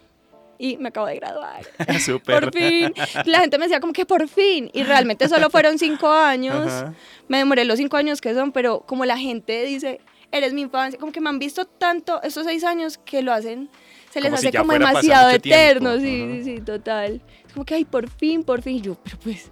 y 0.61 0.79
me 0.79 0.88
acabo 0.88 1.06
de 1.06 1.17
graduar. 1.17 1.67
por 2.25 2.53
fin. 2.53 2.94
La 3.27 3.41
gente 3.41 3.59
me 3.59 3.65
decía 3.65 3.81
como 3.81 3.93
que 3.93 4.06
por 4.06 4.27
fin. 4.29 4.71
Y 4.73 4.82
realmente 4.82 5.29
solo 5.29 5.50
fueron 5.50 5.79
cinco 5.79 6.11
años. 6.11 6.84
Me 7.29 7.39
demoré 7.39 7.67
los 7.67 7.79
cinco 7.79 7.99
años 7.99 8.20
que 8.20 8.34
son, 8.34 8.53
pero 8.53 8.81
como 8.81 9.05
la 9.05 9.19
gente 9.19 9.65
dice, 9.65 10.01
eres 10.32 10.53
mi 10.53 10.63
infancia. 10.63 10.99
Como 10.99 11.13
que 11.13 11.20
me 11.20 11.29
han 11.29 11.39
visto 11.39 11.67
tanto 11.67 12.22
estos 12.22 12.46
seis 12.46 12.65
años 12.65 12.99
que 12.99 13.22
lo 13.22 13.32
hacen, 13.32 13.70
se 14.10 14.20
les 14.20 14.32
hace 14.32 14.53
como 14.53 14.72
demasiado 14.72 15.31
eterno. 15.31 15.99
Sí, 15.99 16.29
sí, 16.32 16.44
sí, 16.44 16.60
total. 16.60 17.22
Es 17.46 17.53
como 17.53 17.65
que, 17.65 17.75
ay, 17.75 17.84
por 17.84 18.08
fin, 18.08 18.43
por 18.43 18.63
fin. 18.63 18.82
yo, 18.82 18.96
pero 19.03 19.19
pues, 19.19 19.51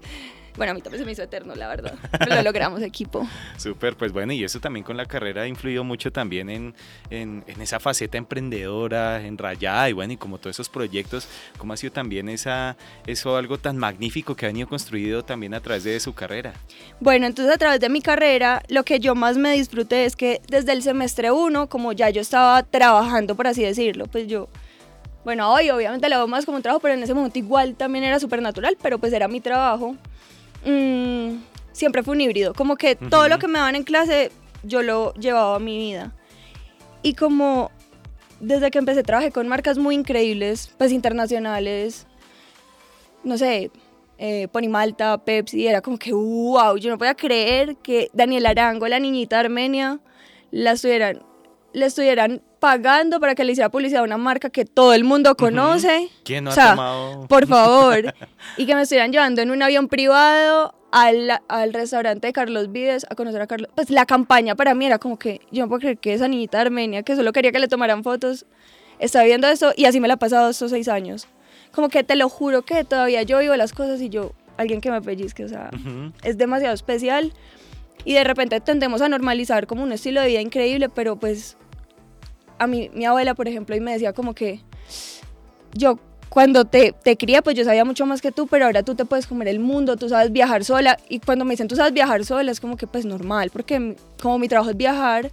bueno, 0.58 0.72
a 0.72 0.74
mí 0.74 0.82
también 0.82 1.00
se 1.00 1.06
me 1.06 1.12
hizo 1.12 1.22
eterno, 1.22 1.54
la 1.54 1.68
verdad. 1.68 1.94
Pero 2.18 2.34
lo 2.34 2.42
logramos, 2.42 2.82
equipo. 2.82 3.26
Súper, 3.56 3.96
pues 3.96 4.12
bueno, 4.12 4.32
y 4.32 4.44
eso 4.44 4.60
también 4.60 4.84
con 4.84 4.96
la 4.96 5.06
carrera 5.06 5.42
ha 5.42 5.46
influido 5.46 5.84
mucho 5.84 6.12
también 6.12 6.50
en, 6.50 6.74
en, 7.10 7.44
esa 7.60 7.80
faceta 7.80 8.18
emprendedora, 8.18 9.24
en 9.24 9.38
Rayada, 9.38 9.88
y 9.88 9.92
bueno, 9.92 10.12
y 10.12 10.16
como 10.16 10.38
todos 10.38 10.56
esos 10.56 10.68
proyectos, 10.68 11.28
¿cómo 11.56 11.72
ha 11.72 11.76
sido 11.76 11.92
también 11.92 12.28
esa, 12.28 12.76
eso 13.06 13.36
algo 13.36 13.56
tan 13.58 13.78
magnífico 13.78 14.34
que 14.34 14.46
ha 14.46 14.48
venido 14.48 14.68
construido 14.68 15.24
también 15.24 15.54
a 15.54 15.60
través 15.60 15.84
de 15.84 15.98
su 16.00 16.12
carrera? 16.12 16.52
Bueno, 17.00 17.26
entonces 17.26 17.54
a 17.54 17.58
través 17.58 17.80
de 17.80 17.88
mi 17.88 18.02
carrera, 18.02 18.62
lo 18.68 18.84
que 18.84 19.00
yo 19.00 19.14
más 19.14 19.36
me 19.36 19.52
disfruté 19.52 20.04
es 20.04 20.16
que 20.16 20.42
desde 20.48 20.72
el 20.72 20.82
semestre 20.82 21.30
uno, 21.30 21.68
como 21.68 21.92
ya 21.92 22.10
yo 22.10 22.20
estaba 22.20 22.64
trabajando, 22.64 23.36
por 23.36 23.46
así 23.46 23.62
decirlo, 23.62 24.06
pues 24.06 24.26
yo 24.26 24.48
bueno, 25.24 25.52
hoy 25.52 25.68
obviamente 25.68 26.08
lo 26.08 26.16
hago 26.16 26.26
más 26.26 26.46
como 26.46 26.56
un 26.56 26.62
trabajo, 26.62 26.80
pero 26.80 26.94
en 26.94 27.02
ese 27.02 27.12
momento 27.12 27.38
igual 27.38 27.74
también 27.74 28.02
era 28.02 28.18
súper 28.18 28.40
natural, 28.40 28.78
pero 28.80 28.98
pues 28.98 29.12
era 29.12 29.28
mi 29.28 29.40
trabajo. 29.40 29.94
Mm, 30.64 31.40
siempre 31.72 32.02
fue 32.02 32.14
un 32.14 32.20
híbrido. 32.20 32.54
Como 32.54 32.76
que 32.76 32.96
todo 32.96 33.28
lo 33.28 33.38
que 33.38 33.48
me 33.48 33.58
daban 33.58 33.76
en 33.76 33.84
clase, 33.84 34.30
yo 34.62 34.82
lo 34.82 35.14
llevaba 35.14 35.56
a 35.56 35.60
mi 35.60 35.78
vida. 35.78 36.12
Y 37.02 37.14
como 37.14 37.70
desde 38.40 38.70
que 38.70 38.78
empecé 38.78 39.02
trabajé 39.02 39.30
con 39.30 39.48
marcas 39.48 39.78
muy 39.78 39.94
increíbles, 39.94 40.72
pues 40.78 40.92
internacionales, 40.92 42.06
no 43.24 43.36
sé, 43.38 43.70
eh, 44.18 44.48
Pony 44.48 44.68
Malta, 44.68 45.18
Pepsi, 45.18 45.66
era 45.66 45.80
como 45.80 45.98
que 45.98 46.12
wow, 46.12 46.76
yo 46.76 46.90
no 46.90 46.98
podía 46.98 47.14
creer 47.14 47.76
que 47.76 48.10
Daniel 48.12 48.46
Arango, 48.46 48.88
la 48.88 48.98
niñita 48.98 49.38
armenia, 49.38 50.00
la 50.50 50.72
estuvieran, 50.72 51.22
le 51.72 51.86
estuvieran 51.86 52.42
pagando 52.60 53.20
para 53.20 53.34
que 53.34 53.44
le 53.44 53.52
hiciera 53.52 53.68
publicidad 53.68 54.00
a 54.00 54.04
una 54.04 54.18
marca 54.18 54.50
que 54.50 54.64
todo 54.64 54.94
el 54.94 55.04
mundo 55.04 55.36
conoce. 55.36 56.08
¿Quién 56.24 56.44
no 56.44 56.50
ha 56.50 56.54
tomado? 56.54 57.26
Por 57.26 57.46
favor. 57.46 58.14
y 58.56 58.66
que 58.66 58.74
me 58.74 58.82
estuvieran 58.82 59.12
llevando 59.12 59.42
en 59.42 59.50
un 59.50 59.62
avión 59.62 59.88
privado 59.88 60.74
al, 60.90 61.40
al, 61.48 61.72
restaurante 61.72 62.26
de 62.28 62.32
Carlos 62.32 62.72
Vives 62.72 63.06
a 63.10 63.14
conocer 63.14 63.40
a 63.40 63.46
Carlos. 63.46 63.70
Pues 63.74 63.90
la 63.90 64.06
campaña 64.06 64.54
para 64.54 64.74
mí 64.74 64.86
era 64.86 64.98
como 64.98 65.18
que 65.18 65.40
yo 65.50 65.62
no 65.62 65.68
puedo 65.68 65.80
creer 65.80 65.98
que 65.98 66.14
esa 66.14 66.28
niñita 66.28 66.60
armenia 66.60 67.02
que 67.02 67.14
solo 67.16 67.32
quería 67.32 67.52
que 67.52 67.58
le 67.58 67.68
tomaran 67.68 68.02
fotos 68.02 68.46
está 68.98 69.22
viendo 69.24 69.46
eso 69.48 69.72
y 69.76 69.84
así 69.84 70.00
me 70.00 70.08
la 70.08 70.14
ha 70.14 70.18
pasado 70.18 70.50
estos 70.50 70.70
seis 70.70 70.88
años. 70.88 71.28
Como 71.72 71.88
que 71.88 72.02
te 72.02 72.16
lo 72.16 72.28
juro 72.28 72.62
que 72.62 72.84
todavía 72.84 73.22
yo 73.22 73.38
vivo 73.38 73.54
las 73.56 73.72
cosas 73.72 74.00
y 74.00 74.08
yo, 74.08 74.32
alguien 74.56 74.80
que 74.80 74.90
me 74.90 75.00
pellizque, 75.02 75.44
o 75.44 75.48
sea, 75.48 75.70
es 76.22 76.38
demasiado 76.38 76.74
especial. 76.74 77.32
Y 78.04 78.14
de 78.14 78.24
repente 78.24 78.60
tendemos 78.60 79.02
a 79.02 79.08
normalizar 79.08 79.66
como 79.66 79.82
un 79.82 79.92
estilo 79.92 80.20
de 80.20 80.28
vida 80.28 80.40
increíble, 80.40 80.88
pero 80.88 81.16
pues 81.16 81.56
a 82.58 82.66
mí, 82.66 82.90
mi 82.94 83.04
abuela, 83.04 83.34
por 83.34 83.48
ejemplo, 83.48 83.76
y 83.76 83.80
me 83.80 83.92
decía 83.92 84.12
como 84.12 84.34
que 84.34 84.60
yo 85.74 85.98
cuando 86.28 86.64
te, 86.64 86.92
te 86.92 87.16
cría, 87.16 87.42
pues 87.42 87.56
yo 87.56 87.64
sabía 87.64 87.84
mucho 87.84 88.04
más 88.06 88.20
que 88.20 88.32
tú, 88.32 88.46
pero 88.46 88.66
ahora 88.66 88.82
tú 88.82 88.94
te 88.94 89.04
puedes 89.04 89.26
comer 89.26 89.48
el 89.48 89.60
mundo, 89.60 89.96
tú 89.96 90.08
sabes 90.08 90.30
viajar 90.30 90.64
sola. 90.64 90.98
Y 91.08 91.20
cuando 91.20 91.44
me 91.44 91.52
dicen 91.52 91.68
tú 91.68 91.76
sabes 91.76 91.92
viajar 91.92 92.24
sola, 92.24 92.52
es 92.52 92.60
como 92.60 92.76
que 92.76 92.86
pues 92.86 93.04
normal, 93.06 93.50
porque 93.50 93.96
como 94.20 94.38
mi 94.38 94.48
trabajo 94.48 94.70
es 94.70 94.76
viajar, 94.76 95.32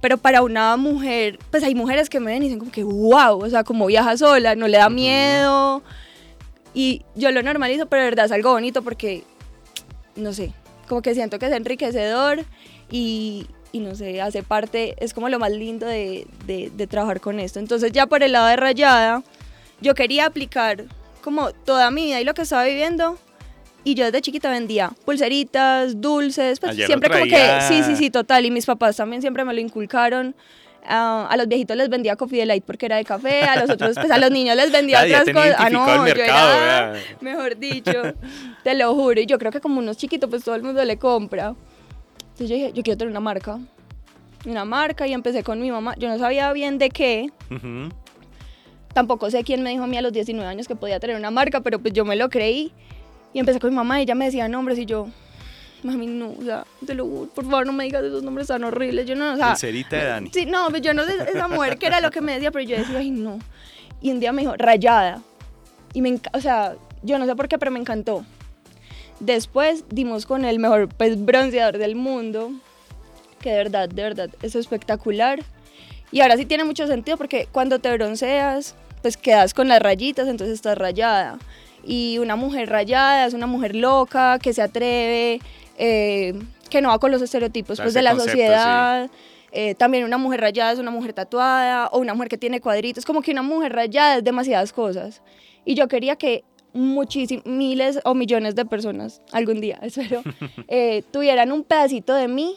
pero 0.00 0.18
para 0.18 0.42
una 0.42 0.76
mujer, 0.76 1.38
pues 1.50 1.64
hay 1.64 1.74
mujeres 1.74 2.08
que 2.08 2.20
me 2.20 2.32
ven 2.32 2.42
y 2.42 2.46
dicen 2.46 2.58
como 2.58 2.70
que 2.70 2.84
wow, 2.84 3.42
o 3.42 3.48
sea, 3.50 3.64
como 3.64 3.86
viaja 3.86 4.16
sola, 4.16 4.54
no 4.54 4.68
le 4.68 4.78
da 4.78 4.88
miedo. 4.88 5.82
Y 6.74 7.02
yo 7.14 7.30
lo 7.32 7.42
normalizo, 7.42 7.86
pero 7.86 8.02
de 8.02 8.10
verdad 8.10 8.26
es 8.26 8.32
algo 8.32 8.52
bonito 8.52 8.82
porque, 8.82 9.24
no 10.14 10.32
sé, 10.32 10.52
como 10.86 11.02
que 11.02 11.14
siento 11.14 11.38
que 11.38 11.46
es 11.46 11.52
enriquecedor 11.52 12.44
y, 12.90 13.46
y 13.76 13.80
no 13.80 13.94
sé, 13.94 14.20
hace 14.20 14.42
parte, 14.42 14.96
es 14.98 15.14
como 15.14 15.28
lo 15.28 15.38
más 15.38 15.52
lindo 15.52 15.86
de, 15.86 16.26
de, 16.46 16.70
de 16.74 16.86
trabajar 16.86 17.20
con 17.20 17.40
esto. 17.40 17.58
Entonces 17.58 17.92
ya 17.92 18.06
por 18.06 18.22
el 18.22 18.32
lado 18.32 18.46
de 18.48 18.56
Rayada, 18.56 19.22
yo 19.80 19.94
quería 19.94 20.26
aplicar 20.26 20.84
como 21.22 21.52
toda 21.52 21.90
mi 21.90 22.06
vida 22.06 22.20
y 22.20 22.24
lo 22.24 22.34
que 22.34 22.42
estaba 22.42 22.64
viviendo. 22.64 23.18
Y 23.84 23.94
yo 23.94 24.04
desde 24.04 24.20
chiquita 24.20 24.50
vendía 24.50 24.90
pulseritas, 25.04 26.00
dulces, 26.00 26.58
pues 26.58 26.72
Ayer 26.72 26.86
siempre 26.86 27.08
como 27.08 27.24
que, 27.24 27.60
sí, 27.68 27.82
sí, 27.84 27.94
sí, 27.94 28.10
total. 28.10 28.44
Y 28.44 28.50
mis 28.50 28.66
papás 28.66 28.96
también 28.96 29.22
siempre 29.22 29.44
me 29.44 29.54
lo 29.54 29.60
inculcaron. 29.60 30.34
Ah, 30.88 31.26
a 31.30 31.36
los 31.36 31.48
viejitos 31.48 31.76
les 31.76 31.88
vendía 31.88 32.16
Coffee 32.16 32.38
Delight 32.38 32.64
porque 32.64 32.86
era 32.86 32.96
de 32.96 33.04
café, 33.04 33.42
a 33.42 33.60
los 33.60 33.70
otros, 33.70 33.96
pues 33.96 34.10
a 34.10 34.18
los 34.18 34.30
niños 34.30 34.56
les 34.56 34.72
vendía 34.72 35.02
otras 35.02 35.24
cosas. 35.24 35.54
Ah, 35.58 35.70
no, 35.70 36.06
yo 36.06 36.14
era, 36.14 36.94
mejor 37.20 37.58
dicho, 37.58 38.14
te 38.64 38.74
lo 38.74 38.94
juro. 38.94 39.20
Y 39.20 39.26
yo 39.26 39.38
creo 39.38 39.52
que 39.52 39.60
como 39.60 39.78
unos 39.78 39.96
chiquitos, 39.96 40.30
pues 40.30 40.44
todo 40.44 40.54
el 40.54 40.62
mundo 40.62 40.84
le 40.84 40.96
compra. 40.96 41.54
Entonces 42.36 42.50
yo 42.50 42.56
dije, 42.56 42.72
yo 42.74 42.82
quiero 42.82 42.98
tener 42.98 43.10
una 43.10 43.20
marca. 43.20 43.58
Una 44.44 44.66
marca 44.66 45.06
y 45.06 45.14
empecé 45.14 45.42
con 45.42 45.58
mi 45.58 45.70
mamá. 45.70 45.94
Yo 45.96 46.10
no 46.10 46.18
sabía 46.18 46.52
bien 46.52 46.76
de 46.76 46.90
qué, 46.90 47.30
Ujú. 47.50 47.88
Tampoco 48.92 49.30
sé 49.30 49.42
quién 49.42 49.62
me 49.62 49.70
dijo 49.70 49.84
a 49.84 49.86
mí 49.86 49.96
a 49.96 50.02
los 50.02 50.12
19 50.12 50.46
años 50.48 50.68
que 50.68 50.76
podía 50.76 51.00
tener 51.00 51.16
una 51.16 51.30
marca, 51.30 51.60
pero 51.60 51.78
pues 51.78 51.94
yo 51.94 52.04
me 52.04 52.14
lo 52.14 52.28
creí. 52.28 52.72
Y 53.32 53.38
empecé 53.38 53.58
con 53.58 53.70
mi 53.70 53.76
mamá 53.76 54.00
y 54.00 54.02
ella 54.04 54.14
me 54.14 54.26
decía 54.26 54.48
nombres 54.48 54.78
y 54.78 54.84
yo, 54.84 55.08
mami, 55.82 56.06
no, 56.06 56.34
o 56.38 56.42
sea, 56.42 56.64
te 56.84 56.94
lo 56.94 57.06
juro, 57.06 57.30
por 57.30 57.44
favor 57.44 57.66
no 57.66 57.72
me 57.72 57.84
digas 57.84 58.04
esos 58.04 58.22
nombres 58.22 58.48
tan 58.48 58.64
horribles. 58.64 59.06
Yo 59.06 59.14
no, 59.14 59.32
o 59.32 59.36
sea, 59.36 59.48
Pulserita 59.48 59.96
de 59.96 60.04
Dani. 60.04 60.30
sí, 60.32 60.44
no, 60.46 60.68
pues 60.68 60.82
yo 60.82 60.92
no 60.92 61.04
sé 61.04 61.12
esa 61.30 61.48
mujer 61.48 61.78
que 61.78 61.86
era 61.86 62.00
lo 62.02 62.10
que 62.10 62.20
me 62.20 62.32
decía, 62.32 62.50
pero 62.50 62.64
yo 62.64 62.76
decía, 62.76 62.98
ay, 62.98 63.10
no. 63.10 63.38
Y 64.02 64.10
un 64.10 64.20
día 64.20 64.32
me 64.32 64.42
dijo, 64.42 64.54
rayada. 64.58 65.22
Y 65.94 66.02
me, 66.02 66.18
o 66.32 66.40
sea, 66.40 66.74
yo 67.02 67.18
no 67.18 67.24
sé 67.26 67.34
por 67.34 67.48
qué, 67.48 67.58
pero 67.58 67.70
me 67.70 67.78
encantó. 67.78 68.24
Después 69.20 69.84
dimos 69.88 70.26
con 70.26 70.44
el 70.44 70.58
mejor 70.58 70.88
pues, 70.88 71.24
bronceador 71.24 71.78
del 71.78 71.94
mundo, 71.96 72.52
que 73.40 73.50
de 73.50 73.56
verdad, 73.56 73.88
de 73.88 74.02
verdad, 74.02 74.30
es 74.42 74.54
espectacular. 74.54 75.42
Y 76.12 76.20
ahora 76.20 76.36
sí 76.36 76.44
tiene 76.46 76.64
mucho 76.64 76.86
sentido 76.86 77.16
porque 77.16 77.48
cuando 77.50 77.78
te 77.78 77.90
bronceas, 77.92 78.74
pues 79.02 79.16
quedas 79.16 79.54
con 79.54 79.68
las 79.68 79.80
rayitas, 79.80 80.28
entonces 80.28 80.54
estás 80.54 80.76
rayada. 80.76 81.38
Y 81.84 82.18
una 82.18 82.36
mujer 82.36 82.68
rayada 82.68 83.26
es 83.26 83.34
una 83.34 83.46
mujer 83.46 83.74
loca, 83.74 84.38
que 84.38 84.52
se 84.52 84.62
atreve, 84.62 85.40
eh, 85.78 86.34
que 86.68 86.80
no 86.80 86.88
va 86.88 86.98
con 86.98 87.10
los 87.10 87.22
estereotipos 87.22 87.80
pues, 87.80 87.94
de 87.94 88.02
la 88.02 88.10
concepto, 88.10 88.32
sí. 88.32 88.38
sociedad. 88.38 89.10
Eh, 89.52 89.74
también 89.74 90.04
una 90.04 90.18
mujer 90.18 90.40
rayada 90.40 90.72
es 90.72 90.78
una 90.78 90.90
mujer 90.90 91.12
tatuada 91.12 91.86
o 91.88 91.98
una 91.98 92.12
mujer 92.14 92.28
que 92.28 92.38
tiene 92.38 92.60
cuadritos. 92.60 93.04
Como 93.04 93.22
que 93.22 93.30
una 93.30 93.42
mujer 93.42 93.72
rayada 93.72 94.18
es 94.18 94.24
demasiadas 94.24 94.72
cosas. 94.72 95.22
Y 95.64 95.74
yo 95.74 95.88
quería 95.88 96.16
que 96.16 96.44
muchísimos, 96.76 97.46
miles 97.46 97.98
o 98.04 98.14
millones 98.14 98.54
de 98.54 98.64
personas, 98.64 99.22
algún 99.32 99.60
día, 99.60 99.78
espero, 99.82 100.22
eh, 100.68 101.02
tuvieran 101.10 101.52
un 101.52 101.64
pedacito 101.64 102.14
de 102.14 102.28
mí 102.28 102.56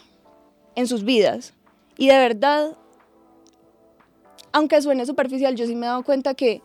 en 0.76 0.88
sus 0.88 1.04
vidas. 1.04 1.54
Y 1.98 2.08
de 2.08 2.18
verdad, 2.18 2.78
aunque 4.52 4.82
suene 4.82 5.06
superficial, 5.06 5.56
yo 5.56 5.66
sí 5.66 5.76
me 5.76 5.86
he 5.86 5.90
dado 5.90 6.04
cuenta 6.04 6.34
que 6.34 6.62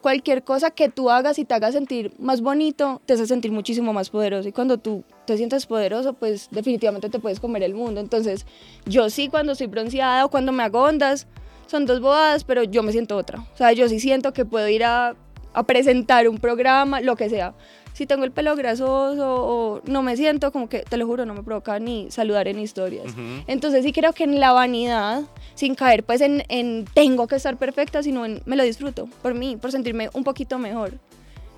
cualquier 0.00 0.44
cosa 0.44 0.70
que 0.70 0.88
tú 0.88 1.10
hagas 1.10 1.38
y 1.38 1.44
te 1.44 1.54
haga 1.54 1.72
sentir 1.72 2.12
más 2.18 2.40
bonito, 2.40 3.02
te 3.06 3.14
hace 3.14 3.26
sentir 3.26 3.50
muchísimo 3.50 3.92
más 3.92 4.10
poderoso. 4.10 4.48
Y 4.48 4.52
cuando 4.52 4.78
tú 4.78 5.02
te 5.26 5.36
sientes 5.36 5.66
poderoso, 5.66 6.12
pues 6.12 6.48
definitivamente 6.52 7.08
te 7.08 7.18
puedes 7.18 7.40
comer 7.40 7.64
el 7.64 7.74
mundo. 7.74 8.00
Entonces, 8.00 8.46
yo 8.84 9.10
sí 9.10 9.28
cuando 9.28 9.52
estoy 9.52 9.66
bronceada 9.66 10.24
o 10.24 10.30
cuando 10.30 10.52
me 10.52 10.62
hago 10.62 10.82
ondas, 10.82 11.26
son 11.66 11.86
dos 11.86 12.00
bobadas, 12.00 12.44
pero 12.44 12.62
yo 12.62 12.84
me 12.84 12.92
siento 12.92 13.16
otra. 13.16 13.40
O 13.52 13.56
sea, 13.56 13.72
yo 13.72 13.88
sí 13.88 13.98
siento 13.98 14.32
que 14.32 14.44
puedo 14.44 14.68
ir 14.68 14.84
a, 14.84 15.16
a 15.56 15.62
presentar 15.62 16.28
un 16.28 16.38
programa, 16.38 17.00
lo 17.00 17.16
que 17.16 17.30
sea. 17.30 17.54
Si 17.94 18.04
tengo 18.04 18.24
el 18.24 18.30
pelo 18.30 18.54
grasoso 18.56 19.24
o 19.26 19.80
no 19.86 20.02
me 20.02 20.18
siento, 20.18 20.52
como 20.52 20.68
que, 20.68 20.80
te 20.80 20.98
lo 20.98 21.06
juro, 21.06 21.24
no 21.24 21.32
me 21.32 21.42
provoca 21.42 21.78
ni 21.78 22.10
saludar 22.10 22.46
en 22.46 22.58
historias. 22.58 23.06
Entonces 23.46 23.82
sí 23.82 23.92
creo 23.92 24.12
que 24.12 24.24
en 24.24 24.38
la 24.38 24.52
vanidad, 24.52 25.22
sin 25.54 25.74
caer 25.74 26.04
pues 26.04 26.20
en, 26.20 26.44
en 26.50 26.84
tengo 26.92 27.26
que 27.26 27.36
estar 27.36 27.56
perfecta, 27.56 28.02
sino 28.02 28.26
en 28.26 28.42
me 28.44 28.54
lo 28.54 28.64
disfruto 28.64 29.08
por 29.22 29.32
mí, 29.32 29.56
por 29.56 29.72
sentirme 29.72 30.10
un 30.12 30.24
poquito 30.24 30.58
mejor. 30.58 30.98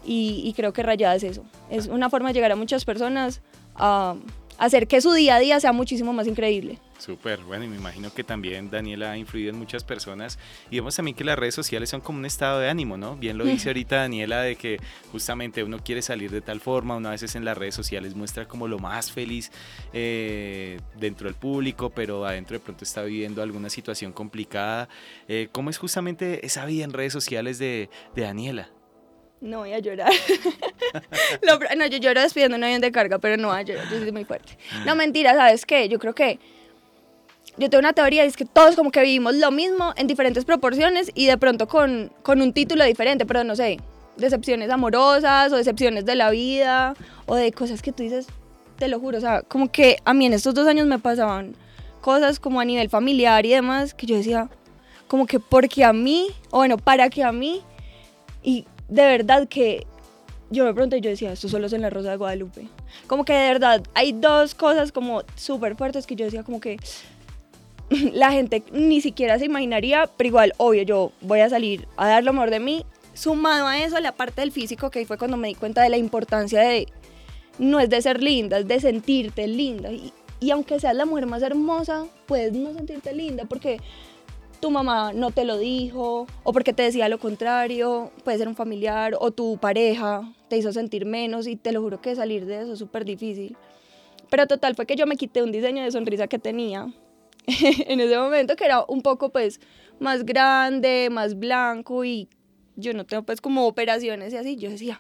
Y, 0.07 0.43
y 0.45 0.53
creo 0.53 0.73
que 0.73 0.85
Rayada 0.85 1.17
es 1.17 1.25
eso. 1.25 1.43
Es 1.71 1.89
una 1.89 2.09
forma 2.09 2.29
de 2.29 2.35
llegar 2.35 2.53
a 2.53 2.57
muchas 2.57 2.85
personas 2.85 3.41
a 3.75 4.15
hacer 4.59 4.87
que 4.87 5.01
su 5.01 5.13
día 5.13 5.35
a 5.35 5.39
día 5.41 5.59
sea 5.59 5.73
muchísimo 5.73 6.13
más 6.13 6.29
increíble. 6.29 6.79
Súper, 6.99 7.39
bueno, 7.43 7.65
y 7.65 7.69
me 7.69 7.77
imagino 7.77 8.13
que 8.13 8.25
también 8.25 8.71
Daniela 8.71 9.13
ha 9.13 9.17
influido 9.17 9.51
en 9.51 9.57
muchas 9.57 9.85
personas. 9.85 10.37
Y 10.69 10.77
vemos 10.77 10.97
también 10.97 11.17
que 11.17 11.23
las 11.23 11.39
redes 11.39 11.55
sociales 11.55 11.89
son 11.91 12.01
como 12.01 12.19
un 12.19 12.27
estado 12.27 12.59
de 12.59 12.69
ánimo, 12.69 12.97
¿no? 12.97 13.17
Bien 13.17 13.39
lo 13.39 13.45
dice 13.45 13.69
ahorita 13.71 13.97
Daniela 13.97 14.43
de 14.43 14.57
que 14.57 14.81
justamente 15.13 15.63
uno 15.63 15.79
quiere 15.79 16.03
salir 16.03 16.33
de 16.33 16.41
tal 16.41 16.61
forma, 16.61 16.97
una 16.97 17.11
veces 17.11 17.37
en 17.37 17.45
las 17.45 17.57
redes 17.57 17.77
sociales 17.77 18.17
muestra 18.17 18.49
como 18.49 18.67
lo 18.67 18.81
más 18.81 19.13
feliz 19.13 19.53
eh, 19.93 20.81
dentro 20.97 21.29
del 21.29 21.37
público, 21.37 21.91
pero 21.91 22.27
adentro 22.27 22.59
de 22.59 22.65
pronto 22.65 22.83
está 22.83 23.03
viviendo 23.03 23.43
alguna 23.43 23.71
situación 23.71 24.13
complicada. 24.13 24.89
Eh, 25.29 25.49
¿Cómo 25.53 25.71
es 25.71 25.79
justamente 25.79 26.45
esa 26.45 26.67
vida 26.67 26.85
en 26.85 26.93
redes 26.93 27.13
sociales 27.13 27.61
de, 27.61 27.91
de 28.17 28.23
Daniela? 28.23 28.71
No 29.41 29.59
voy 29.59 29.73
a 29.73 29.79
llorar. 29.79 30.11
No, 31.77 31.87
yo 31.87 31.99
lloro 31.99 32.23
despidiendo 32.23 32.57
un 32.57 32.65
avión 32.65 32.81
de 32.81 32.91
carga, 32.91 33.19
pero 33.19 33.37
no 33.37 33.49
voy 33.49 33.59
a 33.59 33.63
llorar, 33.63 33.85
yo 33.91 33.99
soy 33.99 34.11
muy 34.11 34.25
fuerte. 34.25 34.57
No, 34.87 34.97
mentira, 34.97 35.35
¿sabes 35.35 35.67
qué? 35.67 35.89
Yo 35.89 35.99
creo 35.99 36.15
que 36.15 36.39
yo 37.59 37.69
tengo 37.69 37.81
una 37.81 37.93
teoría 37.93 38.25
es 38.25 38.37
que 38.37 38.45
todos 38.45 38.77
como 38.77 38.91
que 38.91 39.03
vivimos 39.03 39.35
lo 39.35 39.51
mismo 39.51 39.93
en 39.97 40.07
diferentes 40.07 40.45
proporciones 40.45 41.11
y 41.15 41.27
de 41.27 41.37
pronto 41.39 41.67
con, 41.67 42.13
con 42.23 42.41
un 42.41 42.53
título 42.53 42.85
diferente, 42.85 43.27
pero 43.27 43.43
no 43.45 43.57
sé, 43.57 43.79
decepciones 44.17 44.71
amorosas 44.71 45.53
o 45.53 45.57
decepciones 45.57 46.05
de 46.05 46.15
la 46.15 46.31
vida 46.31 46.95
o 47.27 47.35
de 47.35 47.53
cosas 47.53 47.83
que 47.83 47.93
tú 47.93 48.03
dices, 48.03 48.27
te 48.79 48.89
lo 48.89 49.01
juro, 49.01 49.19
o 49.19 49.21
sea, 49.21 49.43
como 49.43 49.73
que 49.73 49.99
a 50.05 50.15
mí 50.15 50.27
en 50.27 50.35
estos 50.35 50.55
dos 50.55 50.69
años 50.69 50.87
me 50.87 50.99
pasaban 50.99 51.57
cosas 52.01 52.39
como 52.39 52.61
a 52.61 52.65
nivel 52.65 52.89
familiar 52.89 53.45
y 53.45 53.51
demás 53.51 53.93
que 53.93 54.07
yo 54.07 54.17
decía, 54.17 54.49
como 55.09 55.27
que 55.27 55.41
porque 55.41 55.85
a 55.85 55.93
mí, 55.93 56.29
o 56.51 56.59
bueno, 56.59 56.77
para 56.77 57.11
que 57.11 57.25
a 57.25 57.33
mí, 57.33 57.63
y 58.43 58.67
de 58.89 59.03
verdad 59.03 59.49
que 59.49 59.85
yo 60.51 60.65
me 60.65 60.73
pregunté, 60.73 61.01
yo 61.01 61.11
decía, 61.11 61.33
esto 61.33 61.49
solo 61.49 61.67
es 61.67 61.73
en 61.73 61.83
la 61.83 61.91
Rosa 61.91 62.11
de 62.11 62.17
Guadalupe. 62.17 62.69
Como 63.07 63.25
que 63.25 63.33
de 63.33 63.49
verdad 63.49 63.83
hay 63.95 64.13
dos 64.13 64.55
cosas 64.55 64.93
como 64.93 65.23
súper 65.35 65.77
fuertes 65.77 66.07
que 66.07 66.17
yo 66.17 66.25
decía 66.25 66.43
como 66.43 66.61
que 66.61 66.79
la 68.13 68.31
gente 68.33 68.63
ni 68.73 69.01
siquiera 69.01 69.39
se 69.39 69.47
imaginaría, 69.47 70.09
pero 70.17 70.29
igual, 70.29 70.53
obvio, 70.59 70.83
yo 70.83 71.13
voy 71.21 71.41
a 71.41 71.49
salir 71.49 71.87
a 71.97 72.09
dar 72.09 72.25
lo 72.25 72.33
mejor 72.33 72.51
de 72.51 72.61
mí. 72.61 72.85
Sumado 73.15 73.67
a 73.67 73.83
eso, 73.83 73.99
la 74.01 74.13
parte 74.13 74.43
del 74.43 74.53
físico, 74.53 74.91
que 74.91 75.01
ahí 75.01 75.05
fue 75.05 75.19
cuando 75.19 75.37
me 75.37 75.49
di 75.49 75.55
cuenta 75.55 75.83
de 75.83 75.89
la 75.89 75.97
importancia 75.97 76.61
de, 76.61 76.87
no 77.59 77.81
es 77.81 77.91
de 77.91 78.01
ser 78.01 78.23
linda, 78.23 78.59
es 78.59 78.69
de 78.69 78.81
sentirte 78.81 79.49
linda. 79.49 79.91
Y, 79.91 80.13
y 80.41 80.51
aunque 80.51 80.79
seas 80.79 80.95
la 80.95 81.05
mujer 81.05 81.27
más 81.27 81.43
hermosa, 81.43 82.07
puedes 82.27 82.53
no 82.53 82.73
sentirte 82.73 83.13
linda 83.13 83.45
porque 83.45 83.81
tu 84.61 84.71
mamá 84.71 85.13
no 85.13 85.31
te 85.31 85.45
lo 85.45 85.59
dijo 85.59 86.27
o 86.43 86.53
porque 86.53 86.73
te 86.73 86.83
decía 86.83 87.09
lo 87.09 87.19
contrario, 87.19 88.11
puede 88.25 88.39
ser 88.39 88.49
un 88.49 88.57
familiar 88.57 89.17
o 89.19 89.31
tu 89.31 89.59
pareja 89.59 90.33
te 90.49 90.57
hizo 90.57 90.73
sentir 90.73 91.05
menos 91.07 91.47
y 91.47 91.57
te 91.57 91.73
lo 91.73 91.81
juro 91.81 92.01
que 92.01 92.15
salir 92.15 92.47
de 92.47 92.63
eso 92.63 92.73
es 92.73 92.79
súper 92.79 93.05
difícil. 93.05 93.57
Pero 94.31 94.47
total 94.47 94.75
fue 94.75 94.87
que 94.87 94.97
yo 94.97 95.07
me 95.07 95.17
quité 95.17 95.43
un 95.43 95.53
diseño 95.53 95.83
de 95.83 95.91
sonrisa 95.91 96.27
que 96.27 96.39
tenía 96.39 96.93
en 97.87 98.01
ese 98.01 98.19
momento 98.19 98.57
que 98.57 98.65
era 98.65 98.85
un 98.87 99.03
poco 99.03 99.31
pues 99.31 99.61
más 100.01 100.25
grande, 100.25 101.09
más 101.11 101.39
blanco 101.39 102.05
y 102.05 102.29
yo 102.77 102.93
no 102.93 103.07
tengo 103.07 103.23
pues 103.23 103.41
como 103.41 103.67
operaciones 103.67 104.33
y 104.33 104.37
así, 104.37 104.57
yo 104.57 104.71
decía, 104.71 104.99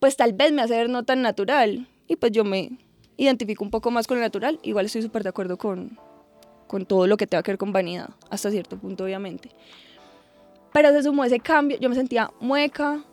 pues 0.00 0.16
tal 0.16 0.32
vez 0.32 0.52
me 0.52 0.62
hace 0.62 0.76
ver 0.76 0.88
no 0.88 1.04
tan 1.04 1.22
natural 1.22 1.86
y 2.08 2.16
pues 2.16 2.32
yo 2.32 2.44
me 2.44 2.78
identifico 3.16 3.62
un 3.62 3.70
poco 3.70 3.90
más 3.90 4.06
con 4.06 4.16
lo 4.16 4.22
natural, 4.22 4.58
igual 4.62 4.86
estoy 4.86 5.02
súper 5.02 5.22
de 5.22 5.28
acuerdo 5.28 5.58
con, 5.58 5.98
con 6.66 6.86
todo 6.86 7.06
lo 7.06 7.16
que 7.16 7.26
tenga 7.26 7.42
que 7.42 7.52
ver 7.52 7.58
con 7.58 7.72
vanidad, 7.72 8.10
hasta 8.30 8.50
cierto 8.50 8.78
punto 8.78 9.04
obviamente. 9.04 9.50
Pero 10.72 10.90
se 10.90 11.02
sumó 11.04 11.24
ese 11.24 11.38
cambio, 11.38 11.78
yo 11.78 11.88
me 11.88 11.94
sentía 11.94 12.30
mueca, 12.40 13.04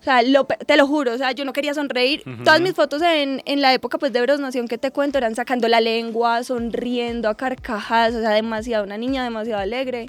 o 0.00 0.02
sea, 0.02 0.22
lo 0.22 0.44
te 0.44 0.76
lo 0.78 0.86
juro, 0.86 1.12
o 1.12 1.18
sea, 1.18 1.32
yo 1.32 1.44
no 1.44 1.52
quería 1.52 1.74
sonreír. 1.74 2.22
Ujú. 2.26 2.42
Todas 2.42 2.60
mis 2.62 2.72
fotos 2.72 3.02
en, 3.02 3.42
en 3.44 3.60
la 3.60 3.74
época 3.74 3.98
pues 3.98 4.12
de 4.12 4.22
Brosnación 4.22 4.66
que 4.66 4.78
te 4.78 4.90
cuento 4.90 5.18
eran 5.18 5.34
sacando 5.34 5.68
la 5.68 5.80
lengua, 5.80 6.42
sonriendo 6.42 7.28
a 7.28 7.36
carcajadas, 7.36 8.14
o 8.14 8.20
sea, 8.20 8.30
demasiado, 8.30 8.84
una 8.84 8.96
niña 8.96 9.22
demasiado 9.22 9.60
alegre. 9.60 10.06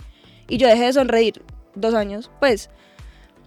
Y 0.48 0.58
yo 0.58 0.68
dejé 0.68 0.86
de 0.86 0.94
sonreír 0.94 1.42
dos 1.76 1.94
años, 1.94 2.32
pues 2.40 2.70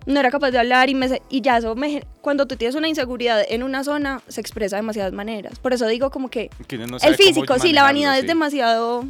no 0.06 0.20
era 0.20 0.30
capaz 0.30 0.50
de 0.50 0.58
hablar 0.58 0.90
y, 0.90 0.94
me, 0.94 1.22
y 1.30 1.40
ya 1.40 1.56
eso, 1.56 1.74
me, 1.76 2.04
cuando 2.20 2.46
tú 2.46 2.56
tienes 2.56 2.74
una 2.74 2.88
inseguridad 2.88 3.42
en 3.48 3.62
una 3.62 3.82
zona, 3.82 4.20
se 4.28 4.42
expresa 4.42 4.76
de 4.76 4.82
demasiadas 4.82 5.14
maneras. 5.14 5.58
Por 5.58 5.72
eso 5.72 5.86
digo 5.86 6.10
como 6.10 6.28
que 6.28 6.50
no 6.86 6.98
el 6.98 7.16
físico, 7.16 7.58
sí, 7.58 7.72
la 7.72 7.82
vanidad 7.84 8.14
es 8.16 8.22
sí. 8.22 8.26
demasiado 8.26 9.06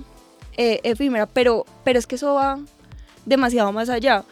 eh, 0.57 0.81
efímera, 0.85 1.27
pero, 1.27 1.67
pero 1.83 1.99
es 1.99 2.07
que 2.07 2.15
eso 2.15 2.35
va 2.35 2.61
demasiado 3.27 3.73
más 3.73 3.89
allá. 3.89 4.25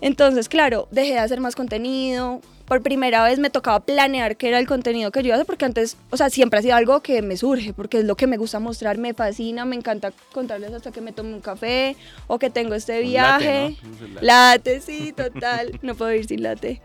Entonces, 0.00 0.48
claro, 0.48 0.88
dejé 0.90 1.12
de 1.12 1.18
hacer 1.18 1.40
más 1.40 1.54
contenido. 1.54 2.40
Por 2.64 2.82
primera 2.82 3.24
vez 3.24 3.38
me 3.40 3.50
tocaba 3.50 3.80
planear 3.80 4.36
qué 4.36 4.48
era 4.48 4.58
el 4.58 4.66
contenido 4.66 5.10
que 5.10 5.22
yo 5.22 5.26
iba 5.26 5.34
a 5.34 5.38
hacer, 5.38 5.46
porque 5.46 5.64
antes, 5.64 5.96
o 6.10 6.16
sea, 6.16 6.30
siempre 6.30 6.60
ha 6.60 6.62
sido 6.62 6.76
algo 6.76 7.00
que 7.00 7.20
me 7.20 7.36
surge, 7.36 7.72
porque 7.72 7.98
es 7.98 8.04
lo 8.04 8.16
que 8.16 8.28
me 8.28 8.36
gusta 8.36 8.60
mostrar, 8.60 8.96
me 8.96 9.12
fascina, 9.12 9.64
me 9.64 9.74
encanta 9.74 10.12
contarles 10.32 10.72
hasta 10.72 10.92
que 10.92 11.00
me 11.00 11.12
tomo 11.12 11.34
un 11.34 11.40
café 11.40 11.96
o 12.28 12.38
que 12.38 12.48
tengo 12.48 12.74
este 12.74 13.00
viaje. 13.00 13.76
Late, 14.20 14.80
sí, 14.80 15.12
total. 15.12 15.78
no 15.82 15.96
puedo 15.96 16.14
ir 16.14 16.26
sin 16.26 16.44
late. 16.44 16.80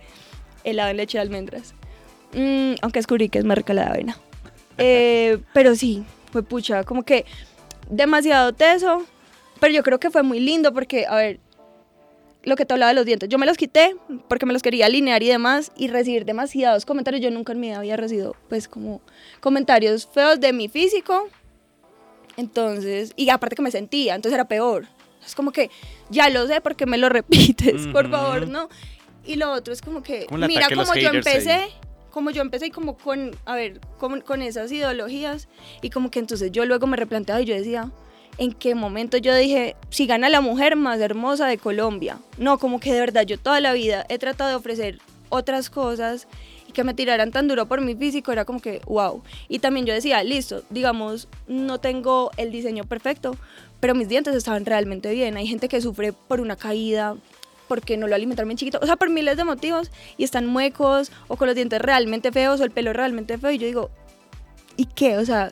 Helado 0.63 0.89
en 0.89 0.98
leche 0.98 1.19
de 1.19 1.22
almendras. 1.22 1.75
Mm, 2.34 2.74
aunque 2.81 3.00
descubrí 3.00 3.29
que 3.29 3.38
es 3.38 3.45
más 3.45 3.57
rica 3.57 3.74
la 3.74 3.84
de 3.84 3.89
avena. 3.89 4.17
Eh, 4.77 5.38
pero 5.53 5.74
sí, 5.74 6.03
fue 6.34 6.43
pucha, 6.43 6.84
como 6.84 7.03
que 7.03 7.24
demasiado 7.89 8.51
teso, 8.51 9.05
pero 9.62 9.74
yo 9.74 9.84
creo 9.84 10.01
que 10.01 10.12
fue 10.12 10.22
muy 10.22 10.41
lindo 10.41 10.74
porque, 10.74 11.05
a 11.05 11.15
ver, 11.15 11.39
lo 12.45 12.55
que 12.55 12.65
te 12.65 12.73
hablaba 12.73 12.89
de 12.89 12.95
los 12.95 13.05
dientes, 13.05 13.29
yo 13.29 13.37
me 13.37 13.45
los 13.45 13.57
quité 13.57 13.95
porque 14.27 14.45
me 14.45 14.53
los 14.53 14.61
quería 14.61 14.85
alinear 14.85 15.21
y 15.23 15.27
demás 15.27 15.71
y 15.75 15.87
recibir 15.87 16.25
demasiados 16.25 16.85
comentarios, 16.85 17.21
yo 17.21 17.31
nunca 17.31 17.53
en 17.53 17.59
mi 17.59 17.67
vida 17.67 17.77
había 17.77 17.97
recibido 17.97 18.35
pues 18.49 18.67
como 18.67 19.01
comentarios 19.41 20.07
feos 20.07 20.39
de 20.39 20.53
mi 20.53 20.67
físico, 20.69 21.27
entonces, 22.37 23.13
y 23.15 23.29
aparte 23.29 23.55
que 23.55 23.61
me 23.61 23.71
sentía, 23.71 24.15
entonces 24.15 24.35
era 24.35 24.47
peor. 24.47 24.87
Es 25.25 25.33
como 25.35 25.51
que 25.51 25.71
ya 26.09 26.29
lo 26.29 26.47
sé 26.47 26.61
porque 26.61 26.85
me 26.85 26.97
lo 26.97 27.09
repites, 27.09 27.87
por 27.87 28.09
favor, 28.09 28.47
¿no? 28.47 28.69
Y 29.25 29.35
lo 29.35 29.51
otro 29.51 29.73
es 29.73 29.81
como 29.81 30.03
que, 30.03 30.27
mira 30.47 30.67
como 30.69 30.93
yo 30.93 31.09
empecé, 31.09 31.69
como 32.11 32.29
yo 32.29 32.41
empecé 32.41 32.67
y 32.67 32.71
como 32.71 32.95
con, 32.97 33.35
a 33.45 33.55
ver, 33.55 33.79
con, 33.97 34.21
con 34.21 34.41
esas 34.41 34.71
ideologías 34.71 35.47
y 35.81 35.89
como 35.89 36.11
que 36.11 36.19
entonces 36.19 36.51
yo 36.51 36.65
luego 36.65 36.85
me 36.85 36.95
replanteaba 36.95 37.41
y 37.41 37.45
yo 37.45 37.55
decía, 37.55 37.91
en 38.38 38.51
qué 38.51 38.75
momento 38.75 39.18
yo 39.18 39.36
dije, 39.36 39.75
si 39.89 40.08
gana 40.08 40.30
la 40.30 40.42
mujer 40.42 40.75
más 40.75 41.00
hermosa 41.00 41.48
de 41.48 41.58
Colombia. 41.58 42.20
No, 42.38 42.58
como 42.60 42.80
que 42.80 42.94
de 42.94 43.00
verdad 43.00 43.24
yo 43.24 43.38
toda 43.38 43.60
la 43.60 43.74
vida 43.74 44.06
he 44.10 44.18
tratado 44.18 44.50
de 44.50 44.56
ofrecer 44.56 45.00
otras 45.30 45.70
cosas 45.70 46.27
y 46.68 46.72
que 46.72 46.84
me 46.84 46.94
tiraran 46.94 47.32
tan 47.32 47.48
duro 47.48 47.68
por 47.68 47.82
mi 47.82 47.96
físico 47.96 48.32
era 48.32 48.46
como 48.46 48.60
que, 48.60 48.82
wow. 48.86 49.22
Y 49.48 49.60
también 49.60 49.86
yo 49.86 49.94
decía, 49.94 50.24
listo, 50.24 50.63
digamos, 50.70 51.27
no 51.48 51.80
tengo 51.80 52.32
el 52.38 52.51
diseño 52.51 52.84
perfecto, 52.84 53.36
pero 53.80 53.96
mis 53.96 54.10
dientes 54.10 54.36
estaban 54.36 54.65
realmente 54.65 55.12
bien. 55.12 55.38
Hay 55.38 55.48
gente 55.48 55.68
que 55.68 55.82
sufre 55.82 56.13
por 56.13 56.42
una 56.42 56.56
caída, 56.56 57.15
porque 57.68 57.98
no 57.98 58.08
lo 58.08 58.15
alimentaron 58.15 58.50
bien 58.50 58.58
chiquito, 58.58 58.80
o 58.82 58.86
sea, 58.86 58.96
por 58.96 59.10
miles 59.10 59.38
de 59.38 59.44
motivos, 59.44 59.92
y 60.18 60.24
están 60.24 60.46
muecos, 60.46 61.12
o 61.27 61.36
con 61.36 61.48
los 61.48 61.56
dientes 61.56 61.82
realmente 61.82 62.32
feos, 62.32 62.62
o 62.62 62.63
el 62.63 62.72
pelo 62.72 62.94
realmente 62.94 63.38
feo, 63.38 63.51
y 63.51 63.58
yo 63.58 63.68
digo, 63.68 63.89
¿y 64.77 64.86
qué? 64.86 65.18
O 65.18 65.25
sea, 65.25 65.51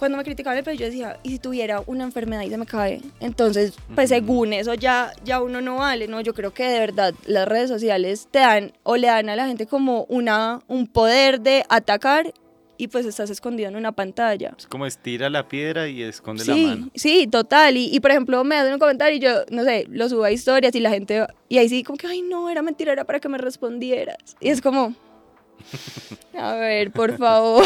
cuando 0.00 0.16
me 0.16 0.24
criticaban 0.24 0.58
el 0.58 0.64
pelo, 0.64 0.78
yo 0.78 0.86
decía, 0.86 1.20
¿y 1.22 1.28
si 1.28 1.38
tuviera 1.38 1.82
una 1.86 2.04
enfermedad 2.04 2.42
y 2.42 2.48
se 2.48 2.56
me 2.56 2.64
cae? 2.64 3.02
Entonces, 3.20 3.74
pues 3.94 4.08
según 4.08 4.54
eso 4.54 4.72
ya, 4.72 5.12
ya 5.24 5.42
uno 5.42 5.60
no 5.60 5.76
vale, 5.76 6.08
¿no? 6.08 6.22
Yo 6.22 6.32
creo 6.32 6.52
que 6.52 6.64
de 6.64 6.80
verdad 6.80 7.14
las 7.26 7.46
redes 7.46 7.68
sociales 7.68 8.26
te 8.30 8.38
dan 8.38 8.72
o 8.82 8.96
le 8.96 9.08
dan 9.08 9.28
a 9.28 9.36
la 9.36 9.46
gente 9.46 9.66
como 9.66 10.04
una, 10.08 10.60
un 10.68 10.86
poder 10.86 11.42
de 11.42 11.64
atacar 11.68 12.32
y 12.78 12.88
pues 12.88 13.04
estás 13.04 13.28
escondido 13.28 13.68
en 13.68 13.76
una 13.76 13.92
pantalla. 13.92 14.54
Es 14.58 14.66
como 14.66 14.86
estira 14.86 15.28
la 15.28 15.46
piedra 15.46 15.86
y 15.86 16.02
esconde 16.02 16.46
la 16.46 16.56
mano. 16.56 16.88
Sí, 16.94 17.26
total. 17.26 17.76
Y, 17.76 17.94
y, 17.94 18.00
por 18.00 18.10
ejemplo, 18.10 18.42
me 18.42 18.56
hacen 18.56 18.72
un 18.72 18.78
comentario 18.78 19.18
y 19.18 19.20
yo, 19.20 19.44
no 19.50 19.64
sé, 19.64 19.86
lo 19.90 20.08
subo 20.08 20.24
a 20.24 20.32
historias 20.32 20.74
y 20.74 20.80
la 20.80 20.88
gente, 20.88 21.26
y 21.50 21.58
ahí 21.58 21.68
sí 21.68 21.84
como 21.84 21.98
que, 21.98 22.06
ay, 22.06 22.22
no, 22.22 22.48
era 22.48 22.62
mentira, 22.62 22.92
era 22.92 23.04
para 23.04 23.20
que 23.20 23.28
me 23.28 23.36
respondieras. 23.36 24.16
Y 24.40 24.48
es 24.48 24.62
como, 24.62 24.94
a 26.38 26.54
ver, 26.54 26.90
por 26.90 27.16
favor. 27.16 27.64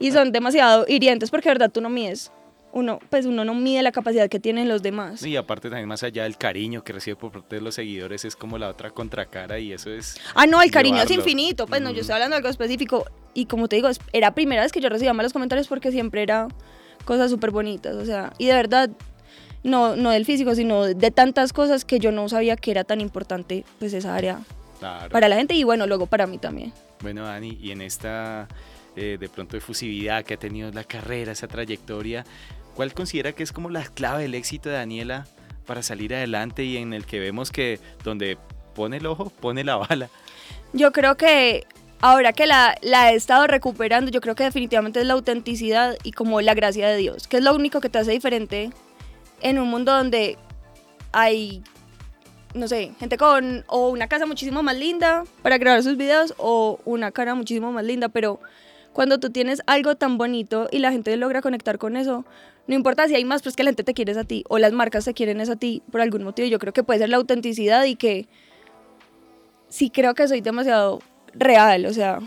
Y 0.00 0.12
son 0.12 0.32
demasiado 0.32 0.84
hirientes 0.88 1.30
porque, 1.30 1.48
de 1.48 1.54
verdad, 1.54 1.70
tú 1.70 1.80
no 1.80 1.88
mides. 1.88 2.32
Uno, 2.72 2.98
pues 3.08 3.24
uno 3.24 3.44
no 3.44 3.54
mide 3.54 3.82
la 3.82 3.92
capacidad 3.92 4.28
que 4.28 4.40
tienen 4.40 4.68
los 4.68 4.82
demás. 4.82 5.24
Y 5.24 5.36
aparte 5.36 5.70
también 5.70 5.86
más 5.86 6.02
allá 6.02 6.24
del 6.24 6.36
cariño 6.36 6.82
que 6.82 6.92
recibe 6.92 7.14
por 7.14 7.30
parte 7.30 7.56
de 7.56 7.62
los 7.62 7.76
seguidores 7.76 8.24
es 8.24 8.34
como 8.34 8.58
la 8.58 8.68
otra 8.68 8.90
contracara 8.90 9.60
y 9.60 9.72
eso 9.72 9.90
es... 9.90 10.16
Ah, 10.34 10.46
no, 10.46 10.60
el 10.60 10.72
cariño 10.72 11.00
es 11.00 11.10
infinito. 11.12 11.68
Pues 11.68 11.80
no, 11.80 11.92
yo 11.92 12.00
estoy 12.00 12.14
hablando 12.14 12.34
de 12.34 12.38
algo 12.38 12.48
específico 12.48 13.04
y 13.32 13.46
como 13.46 13.68
te 13.68 13.76
digo, 13.76 13.88
era 14.12 14.34
primera 14.34 14.62
vez 14.62 14.72
que 14.72 14.80
yo 14.80 14.88
recibía 14.88 15.12
malos 15.12 15.32
comentarios 15.32 15.68
porque 15.68 15.92
siempre 15.92 16.22
era 16.22 16.48
cosas 17.04 17.30
súper 17.30 17.52
bonitas. 17.52 17.94
O 17.94 18.04
sea, 18.04 18.32
y 18.38 18.46
de 18.46 18.54
verdad, 18.54 18.90
no, 19.62 19.94
no 19.94 20.10
del 20.10 20.24
físico, 20.24 20.56
sino 20.56 20.84
de 20.84 21.10
tantas 21.12 21.52
cosas 21.52 21.84
que 21.84 22.00
yo 22.00 22.10
no 22.10 22.28
sabía 22.28 22.56
que 22.56 22.72
era 22.72 22.82
tan 22.82 23.00
importante 23.00 23.64
pues 23.78 23.92
esa 23.92 24.16
área 24.16 24.40
para 25.10 25.28
la 25.28 25.36
gente 25.36 25.54
y 25.54 25.64
bueno, 25.64 25.86
luego 25.86 26.06
para 26.06 26.26
mí 26.26 26.38
también. 26.38 26.72
Bueno, 27.04 27.24
Dani, 27.24 27.58
y 27.60 27.70
en 27.70 27.82
esta 27.82 28.48
eh, 28.96 29.18
de 29.20 29.28
pronto 29.28 29.58
efusividad 29.58 30.24
que 30.24 30.32
ha 30.32 30.36
tenido 30.38 30.70
la 30.70 30.84
carrera, 30.84 31.32
esa 31.32 31.46
trayectoria, 31.46 32.24
¿cuál 32.74 32.94
considera 32.94 33.32
que 33.32 33.42
es 33.42 33.52
como 33.52 33.68
la 33.68 33.84
clave 33.84 34.22
del 34.22 34.34
éxito 34.34 34.70
de 34.70 34.76
Daniela 34.76 35.26
para 35.66 35.82
salir 35.82 36.14
adelante 36.14 36.64
y 36.64 36.78
en 36.78 36.94
el 36.94 37.04
que 37.04 37.20
vemos 37.20 37.52
que 37.52 37.78
donde 38.04 38.38
pone 38.74 38.96
el 38.96 39.06
ojo, 39.06 39.28
pone 39.28 39.64
la 39.64 39.76
bala? 39.76 40.08
Yo 40.72 40.92
creo 40.92 41.18
que 41.18 41.66
ahora 42.00 42.32
que 42.32 42.46
la, 42.46 42.74
la, 42.80 43.12
he 43.12 43.16
estado 43.16 43.46
recuperando, 43.48 44.10
yo 44.10 44.22
creo 44.22 44.34
que 44.34 44.44
definitivamente 44.44 45.00
es 45.00 45.06
la 45.06 45.12
autenticidad 45.12 45.98
y 46.04 46.12
como 46.12 46.40
la 46.40 46.54
gracia 46.54 46.88
de 46.88 46.96
Dios, 46.96 47.28
que 47.28 47.36
es 47.36 47.44
lo 47.44 47.54
único 47.54 47.82
que 47.82 47.90
te 47.90 47.98
hace 47.98 48.12
diferente 48.12 48.70
en 49.42 49.58
un 49.58 49.68
mundo 49.68 49.92
donde 49.92 50.38
hay 51.12 51.62
no 52.54 52.68
sé, 52.68 52.92
gente 52.98 53.18
con 53.18 53.64
o 53.66 53.90
una 53.90 54.08
casa 54.08 54.26
muchísimo 54.26 54.62
más 54.62 54.76
linda 54.78 55.24
para 55.42 55.58
grabar 55.58 55.82
sus 55.82 55.96
videos 55.96 56.34
o 56.38 56.78
una 56.84 57.10
cara 57.10 57.34
muchísimo 57.34 57.72
más 57.72 57.84
linda, 57.84 58.08
pero 58.08 58.40
cuando 58.92 59.18
tú 59.18 59.30
tienes 59.30 59.60
algo 59.66 59.96
tan 59.96 60.16
bonito 60.18 60.68
y 60.70 60.78
la 60.78 60.92
gente 60.92 61.16
logra 61.16 61.42
conectar 61.42 61.78
con 61.78 61.96
eso, 61.96 62.24
no 62.68 62.74
importa 62.74 63.08
si 63.08 63.14
hay 63.16 63.24
más, 63.24 63.42
pues 63.42 63.56
que 63.56 63.64
la 63.64 63.70
gente 63.70 63.84
te 63.84 63.92
quiere 63.92 64.18
a 64.18 64.24
ti 64.24 64.44
o 64.48 64.58
las 64.58 64.72
marcas 64.72 65.04
te 65.04 65.14
quieren 65.14 65.40
a 65.40 65.56
ti 65.56 65.82
por 65.90 66.00
algún 66.00 66.22
motivo. 66.22 66.48
Yo 66.48 66.58
creo 66.58 66.72
que 66.72 66.84
puede 66.84 67.00
ser 67.00 67.08
la 67.08 67.16
autenticidad 67.16 67.84
y 67.84 67.96
que 67.96 68.28
sí 69.68 69.90
creo 69.90 70.14
que 70.14 70.28
soy 70.28 70.40
demasiado 70.40 71.00
real, 71.34 71.86
o 71.86 71.92
sea, 71.92 72.20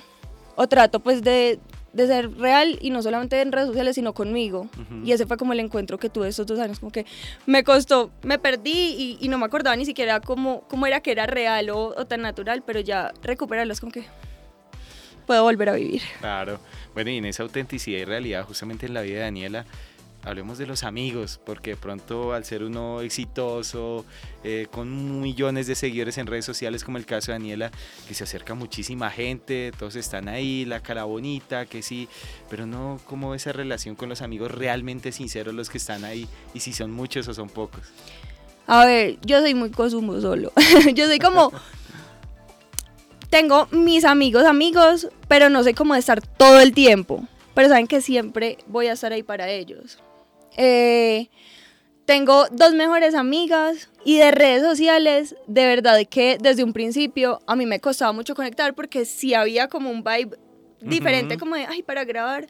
o 0.55 0.67
trato 0.67 0.99
pues 0.99 1.23
de, 1.23 1.59
de 1.97 2.07
ser 2.07 2.31
real 2.38 2.77
y 2.79 2.91
no 2.91 3.01
solamente 3.01 3.41
en 3.41 3.51
redes 3.51 3.67
sociales, 3.67 3.95
sino 3.95 4.13
conmigo. 4.13 4.69
Y 5.03 5.12
ese 5.12 5.25
fue 5.25 5.36
como 5.36 5.53
el 5.53 5.60
encuentro 5.60 5.97
que 5.97 6.10
tuve 6.10 6.27
estos 6.27 6.45
dos 6.45 6.60
años, 6.60 6.79
como 6.79 6.91
que 6.91 7.05
me 7.45 7.63
costó, 7.63 8.12
me 8.21 8.38
perdí 8.38 9.17
y, 9.19 9.27
no 9.27 9.38
me 9.38 9.45
acordaba 9.45 9.75
ni 9.75 9.86
siquiera 9.86 10.21
cómo, 10.21 10.62
cómo 10.69 10.86
era 10.86 11.01
que 11.01 11.12
era 11.12 11.25
real 11.25 11.69
o, 11.71 11.88
o 11.97 12.05
tan 12.05 12.21
natural, 12.21 12.63
pero 12.65 12.79
ya 12.79 13.12
recuperarlo 13.23 13.73
es 13.73 13.79
como 13.79 13.91
que 13.91 14.05
puedo 15.25 15.43
volver 15.43 15.69
a 15.69 15.73
vivir. 15.73 16.01
Claro. 16.19 16.60
Bueno, 16.93 17.10
y 17.10 17.17
en 17.17 17.25
esa 17.25 17.43
autenticidad 17.43 17.99
y 17.99 18.05
realidad, 18.05 18.45
justamente 18.45 18.86
en 18.86 18.93
la 18.93 19.01
vida 19.01 19.15
de 19.15 19.21
Daniela, 19.21 19.65
hablemos 20.27 20.57
de 20.57 20.67
los 20.67 20.83
amigos, 20.83 21.39
porque 21.45 21.71
de 21.71 21.75
pronto 21.77 22.33
al 22.33 22.43
ser 22.45 22.63
uno 22.63 23.01
exitoso, 23.01 24.05
eh, 24.43 24.67
con 24.71 25.21
millones 25.21 25.67
de 25.67 25.75
seguidores 25.75 26.17
en 26.17 26.27
redes 26.27 26.45
sociales, 26.45 26.83
como 26.83 26.97
el 26.97 27.05
caso 27.05 27.31
de 27.31 27.39
Daniela, 27.39 27.71
que 28.07 28.13
se 28.13 28.23
acerca 28.23 28.53
muchísima 28.53 29.09
gente, 29.09 29.71
todos 29.77 29.95
están 29.95 30.27
ahí, 30.27 30.65
la 30.65 30.81
cara 30.81 31.05
bonita, 31.05 31.65
que 31.65 31.81
sí, 31.81 32.07
pero 32.49 32.65
no 32.65 32.99
como 33.05 33.35
esa 33.35 33.51
relación 33.53 33.95
con 33.95 34.09
los 34.09 34.21
amigos 34.21 34.51
realmente 34.51 35.11
sinceros, 35.11 35.53
los 35.53 35.69
que 35.69 35.77
están 35.77 36.03
ahí, 36.03 36.27
y 36.53 36.59
si 36.59 36.73
son 36.73 36.91
muchos 36.91 37.27
o 37.27 37.33
son 37.33 37.49
pocos. 37.49 37.83
A 38.67 38.85
ver, 38.85 39.17
yo 39.25 39.39
soy 39.39 39.53
muy 39.53 39.71
consumo 39.71 40.19
solo. 40.19 40.51
yo 40.93 41.05
soy 41.05 41.19
como 41.19 41.53
tengo 43.29 43.67
mis 43.71 44.05
amigos, 44.05 44.45
amigos, 44.45 45.09
pero 45.27 45.49
no 45.49 45.63
sé 45.63 45.73
cómo 45.73 45.95
estar 45.95 46.21
todo 46.21 46.59
el 46.59 46.73
tiempo. 46.73 47.25
Pero 47.53 47.69
saben 47.69 47.87
que 47.87 48.01
siempre 48.01 48.57
voy 48.67 48.87
a 48.87 48.93
estar 48.93 49.11
ahí 49.11 49.23
para 49.23 49.49
ellos. 49.49 49.99
Eh, 50.57 51.29
tengo 52.05 52.47
dos 52.51 52.73
mejores 52.73 53.15
amigas 53.15 53.89
y 54.03 54.17
de 54.17 54.31
redes 54.31 54.63
sociales, 54.63 55.35
de 55.45 55.65
verdad 55.65 55.99
que 56.09 56.37
desde 56.39 56.63
un 56.63 56.73
principio 56.73 57.41
a 57.45 57.55
mí 57.55 57.65
me 57.65 57.79
costaba 57.79 58.13
mucho 58.13 58.33
conectar 58.33 58.73
porque 58.73 59.05
sí 59.05 59.33
había 59.33 59.67
como 59.67 59.91
un 59.91 60.03
vibe 60.03 60.37
diferente, 60.81 61.37
como 61.37 61.55
de, 61.55 61.65
ay, 61.65 61.83
para 61.83 62.05
grabar. 62.05 62.47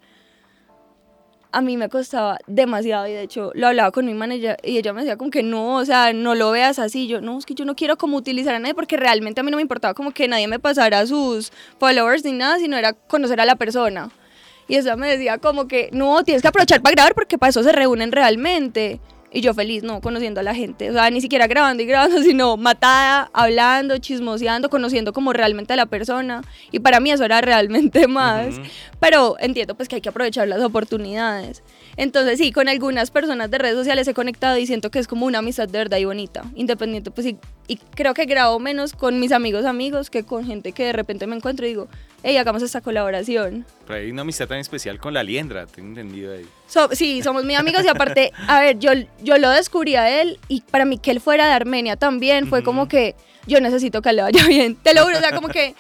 A 1.52 1.62
mí 1.62 1.76
me 1.76 1.90
costaba 1.90 2.38
demasiado 2.46 3.08
y 3.08 3.14
de 3.14 3.24
hecho 3.24 3.52
lo 3.56 3.68
hablaba 3.68 3.92
con 3.92 4.06
mi 4.06 4.14
manager 4.14 4.58
y 4.64 4.78
ella 4.78 4.94
me 4.94 5.02
decía 5.02 5.18
como 5.18 5.32
que 5.32 5.42
no, 5.42 5.78
o 5.78 5.86
sea, 5.86 6.14
no 6.14 6.36
lo 6.36 6.52
veas 6.52 6.78
así. 6.78 7.08
Yo, 7.08 7.22
no, 7.22 7.40
es 7.40 7.46
que 7.46 7.56
yo 7.56 7.66
no 7.66 7.76
quiero 7.76 7.98
como 7.98 8.18
utilizar 8.18 8.54
a 8.54 8.60
nadie 8.60 8.76
porque 8.76 8.96
realmente 8.96 9.42
a 9.42 9.44
mí 9.44 9.50
no 9.50 9.58
me 9.58 9.64
importaba 9.64 9.94
como 9.96 10.12
que 10.12 10.28
nadie 10.28 10.48
me 10.48 10.60
pasara 10.60 11.08
sus 11.08 11.52
followers 11.80 12.24
ni 12.24 12.34
nada, 12.34 12.60
sino 12.60 12.78
era 12.78 12.94
conocer 12.94 13.42
a 13.42 13.46
la 13.46 13.56
persona. 13.56 14.12
Y 14.68 14.76
ella 14.76 14.96
me 14.96 15.08
decía 15.08 15.38
como 15.38 15.68
que, 15.68 15.90
no, 15.94 16.24
tienes 16.24 16.42
que 16.42 16.48
aprovechar 16.48 16.82
para 16.82 16.94
grabar 16.94 17.16
porque 17.16 17.38
para 17.38 17.50
eso 17.50 17.64
se 17.64 17.72
reúnen 17.72 18.12
realmente. 18.12 19.00
Y 19.30 19.42
yo 19.42 19.54
feliz, 19.54 19.84
no, 19.84 20.00
conociendo 20.00 20.40
a 20.40 20.44
la 20.44 20.56
gente. 20.56 20.90
O 20.90 20.94
sea, 20.94 21.10
ni 21.10 21.20
siquiera 21.20 21.48
grabando 21.48 21.84
y 21.84 21.86
grabando, 21.86 22.22
sino 22.24 22.56
matada, 22.56 23.30
hablando, 23.34 23.98
chismoseando, 23.98 24.70
conociendo 24.70 25.12
como 25.12 25.34
realmente 25.34 25.74
a 25.74 25.76
la 25.76 25.86
persona. 25.86 26.42
Y 26.72 26.80
para 26.80 27.00
mí 27.00 27.12
eso 27.12 27.26
era 27.26 27.42
realmente 27.42 28.08
más. 28.08 28.56
Pero 29.00 29.36
entiendo 29.40 29.76
pues 29.76 29.90
que 29.90 29.96
hay 29.96 30.02
que 30.02 30.10
aprovechar 30.10 30.48
las 30.48 30.62
oportunidades. 30.62 31.62
Entonces 31.98 32.38
sí, 32.38 32.52
con 32.52 32.70
algunas 32.70 33.12
personas 33.12 33.52
de 33.52 33.58
redes 33.58 33.76
sociales 33.76 34.08
he 34.08 34.14
conectado 34.14 34.58
y 34.58 34.66
siento 34.66 34.92
que 34.92 35.00
es 35.00 35.08
como 35.08 35.26
una 35.26 35.40
amistad 35.40 35.68
de 35.68 35.78
verdad 35.78 35.98
y 35.98 36.06
bonita. 36.06 36.46
Independiente 36.56 37.12
pues 37.12 37.28
si 37.28 37.38
y 37.68 37.78
creo 37.78 38.14
que 38.14 38.26
grabo 38.26 38.60
menos 38.60 38.94
con 38.94 39.20
mis 39.20 39.32
amigos 39.32 39.66
amigos 39.66 40.10
que 40.10 40.24
con 40.24 40.46
gente 40.46 40.72
que 40.72 40.86
de 40.86 40.94
repente 40.94 41.28
me 41.28 41.36
encuentro 41.36 41.66
y 41.66 41.70
digo, 41.70 41.88
hey, 42.24 42.38
hagamos 42.38 42.62
esta 42.62 42.82
colaboración. 42.82 43.66
Pero 43.86 44.00
hay 44.00 44.12
una 44.12 44.22
amistad 44.22 44.48
tan 44.48 44.60
especial 44.60 45.00
con 45.00 45.14
la 45.14 45.24
liendra, 45.24 45.68
tengo 45.68 45.90
entendido 45.90 46.34
ahí. 46.34 46.46
sí, 46.94 47.22
somos 47.22 47.44
muy 47.44 47.56
amigos 47.56 47.84
y 47.84 47.88
aparte, 47.90 48.32
a 48.48 48.60
ver, 48.62 48.80
yo, 48.80 48.92
yo 49.22 49.38
lo 49.38 49.50
descubrí 49.50 49.96
a 49.96 50.22
él 50.22 50.40
y 50.48 50.62
para 50.62 50.86
mí 50.86 50.98
que 50.98 51.12
él 51.12 51.20
fuera 51.20 51.46
de 51.48 51.54
Armenia 51.54 51.98
también 51.98 52.48
fue 52.48 52.64
como 52.64 52.88
que 52.88 53.16
yo 53.46 53.60
necesito 53.62 54.02
que 54.02 54.14
le 54.14 54.22
vaya 54.22 54.44
bien, 54.48 54.76
te 54.76 54.94
lo 54.94 55.04
juro, 55.04 55.18
o 55.18 55.22
sea, 55.22 55.34
como 55.34 55.50
que 55.50 55.76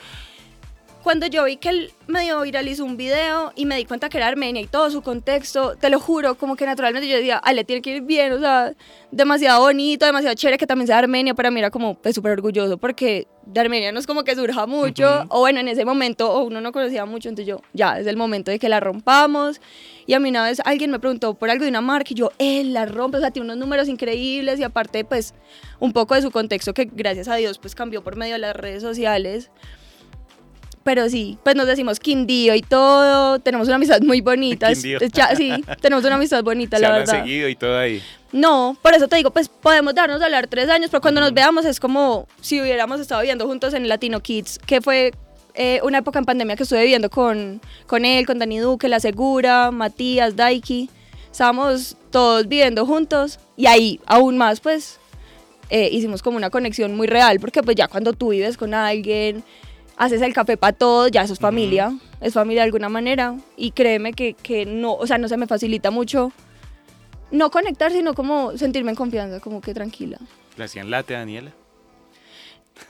cuando 1.07 1.25
yo 1.27 1.45
vi 1.45 1.55
que 1.55 1.69
él 1.69 1.93
medio 2.07 2.41
viralizó 2.41 2.83
un 2.83 2.97
video 2.97 3.53
y 3.55 3.65
me 3.65 3.77
di 3.77 3.85
cuenta 3.85 4.09
que 4.09 4.17
era 4.17 4.27
Armenia 4.27 4.61
y 4.61 4.67
todo 4.67 4.91
su 4.91 5.01
contexto, 5.01 5.77
te 5.77 5.89
lo 5.89 6.01
juro, 6.01 6.35
como 6.35 6.57
que 6.57 6.65
naturalmente 6.65 7.07
yo 7.07 7.15
decía, 7.15 7.37
Ale, 7.37 7.63
tiene 7.63 7.81
que 7.81 7.95
ir 7.95 8.01
bien, 8.01 8.33
o 8.33 8.39
sea, 8.39 8.73
demasiado 9.09 9.61
bonito, 9.61 10.05
demasiado 10.05 10.35
chévere 10.35 10.57
que 10.57 10.67
también 10.67 10.87
sea 10.87 10.97
Armenia, 10.97 11.33
para 11.33 11.49
mí 11.49 11.59
era 11.61 11.71
como 11.71 11.95
pues, 11.95 12.13
súper 12.13 12.33
orgulloso 12.33 12.77
porque 12.77 13.25
de 13.45 13.61
Armenia 13.61 13.93
no 13.93 13.99
es 13.99 14.05
como 14.05 14.25
que 14.25 14.35
surja 14.35 14.67
mucho, 14.67 15.23
o 15.29 15.39
bueno, 15.39 15.61
en 15.61 15.69
ese 15.69 15.85
momento 15.85 16.29
o 16.29 16.43
uno 16.43 16.59
no 16.59 16.73
conocía 16.73 17.05
mucho, 17.05 17.29
entonces 17.29 17.47
yo, 17.47 17.61
ya, 17.71 17.97
es 17.97 18.05
el 18.05 18.17
momento 18.17 18.51
de 18.51 18.59
que 18.59 18.67
la 18.67 18.81
rompamos. 18.81 19.61
Y 20.07 20.13
a 20.13 20.19
mí 20.19 20.27
una 20.27 20.43
vez 20.43 20.61
alguien 20.65 20.91
me 20.91 20.99
preguntó 20.99 21.35
por 21.35 21.49
algo 21.49 21.63
de 21.63 21.69
una 21.69 21.79
marca 21.79 22.09
y 22.11 22.15
yo, 22.15 22.33
él 22.37 22.73
la 22.73 22.85
rompe, 22.85 23.15
o 23.15 23.21
sea, 23.21 23.31
tiene 23.31 23.45
unos 23.45 23.57
números 23.57 23.87
increíbles 23.87 24.59
y 24.59 24.63
aparte 24.63 25.05
pues 25.05 25.33
un 25.79 25.93
poco 25.93 26.15
de 26.15 26.21
su 26.21 26.31
contexto 26.31 26.73
que 26.73 26.83
gracias 26.91 27.29
a 27.29 27.35
Dios 27.35 27.59
pues 27.59 27.75
cambió 27.75 28.03
por 28.03 28.17
medio 28.17 28.33
de 28.33 28.39
las 28.39 28.57
redes 28.57 28.83
sociales 28.83 29.51
pero 30.87 31.09
sí, 31.09 31.37
pues 31.43 31.53
nos 31.53 31.67
decimos 31.67 31.99
Quindío 31.99 32.55
y 32.55 32.61
todo, 32.61 33.39
tenemos 33.39 33.67
una 33.67 33.75
amistad 33.75 33.99
muy 33.99 34.21
bonita. 34.21 34.73
sí, 34.73 34.95
tenemos 35.81 36.05
una 36.05 36.15
amistad 36.15 36.41
bonita, 36.45 36.79
la 36.79 36.91
verdad. 36.91 37.23
seguido 37.23 37.49
y 37.49 37.55
todo 37.57 37.77
ahí. 37.77 38.01
No, 38.31 38.77
por 38.81 38.93
eso 38.93 39.09
te 39.09 39.17
digo, 39.17 39.31
pues 39.31 39.49
podemos 39.49 39.93
darnos 39.95 40.21
a 40.21 40.25
hablar 40.25 40.47
tres 40.47 40.69
años, 40.69 40.89
pero 40.89 41.01
cuando 41.01 41.19
nos 41.19 41.33
veamos 41.33 41.65
es 41.65 41.81
como 41.81 42.25
si 42.39 42.61
hubiéramos 42.61 43.01
estado 43.01 43.19
viviendo 43.19 43.45
juntos 43.45 43.73
en 43.73 43.89
Latino 43.89 44.21
Kids, 44.21 44.59
que 44.59 44.79
fue 44.79 45.11
eh, 45.55 45.81
una 45.83 45.97
época 45.97 46.19
en 46.19 46.25
pandemia 46.25 46.55
que 46.55 46.63
estuve 46.63 46.83
viviendo 46.83 47.09
con, 47.09 47.59
con 47.85 48.05
él, 48.05 48.25
con 48.25 48.39
Dani 48.39 48.59
Duque, 48.59 48.87
La 48.87 49.01
Segura, 49.01 49.71
Matías, 49.71 50.37
Daiki. 50.37 50.89
Estábamos 51.29 51.97
todos 52.11 52.47
viviendo 52.47 52.85
juntos 52.85 53.39
y 53.57 53.65
ahí 53.65 53.99
aún 54.05 54.37
más, 54.37 54.61
pues, 54.61 55.01
eh, 55.69 55.89
hicimos 55.91 56.21
como 56.21 56.37
una 56.37 56.49
conexión 56.49 56.95
muy 56.95 57.07
real, 57.07 57.41
porque 57.41 57.61
pues 57.61 57.75
ya 57.75 57.89
cuando 57.89 58.13
tú 58.13 58.29
vives 58.29 58.55
con 58.55 58.73
alguien, 58.73 59.43
haces 59.97 60.21
el 60.21 60.33
café 60.33 60.57
para 60.57 60.73
todos, 60.73 61.11
ya 61.11 61.23
eso 61.23 61.33
es 61.33 61.39
familia, 61.39 61.97
es 62.21 62.33
familia 62.33 62.61
de 62.61 62.65
alguna 62.65 62.89
manera. 62.89 63.35
Y 63.57 63.71
créeme 63.71 64.13
que, 64.13 64.33
que, 64.33 64.65
no, 64.65 64.93
o 64.93 65.07
sea, 65.07 65.17
no 65.17 65.27
se 65.27 65.37
me 65.37 65.47
facilita 65.47 65.91
mucho 65.91 66.31
no 67.31 67.51
conectar, 67.51 67.91
sino 67.91 68.13
como 68.13 68.57
sentirme 68.57 68.91
en 68.91 68.95
confianza, 68.95 69.39
como 69.39 69.59
que 69.59 69.73
tranquila. 69.73 70.17
¿Le 70.55 70.63
hacían 70.63 70.89
late, 70.89 71.13
Daniela? 71.13 71.51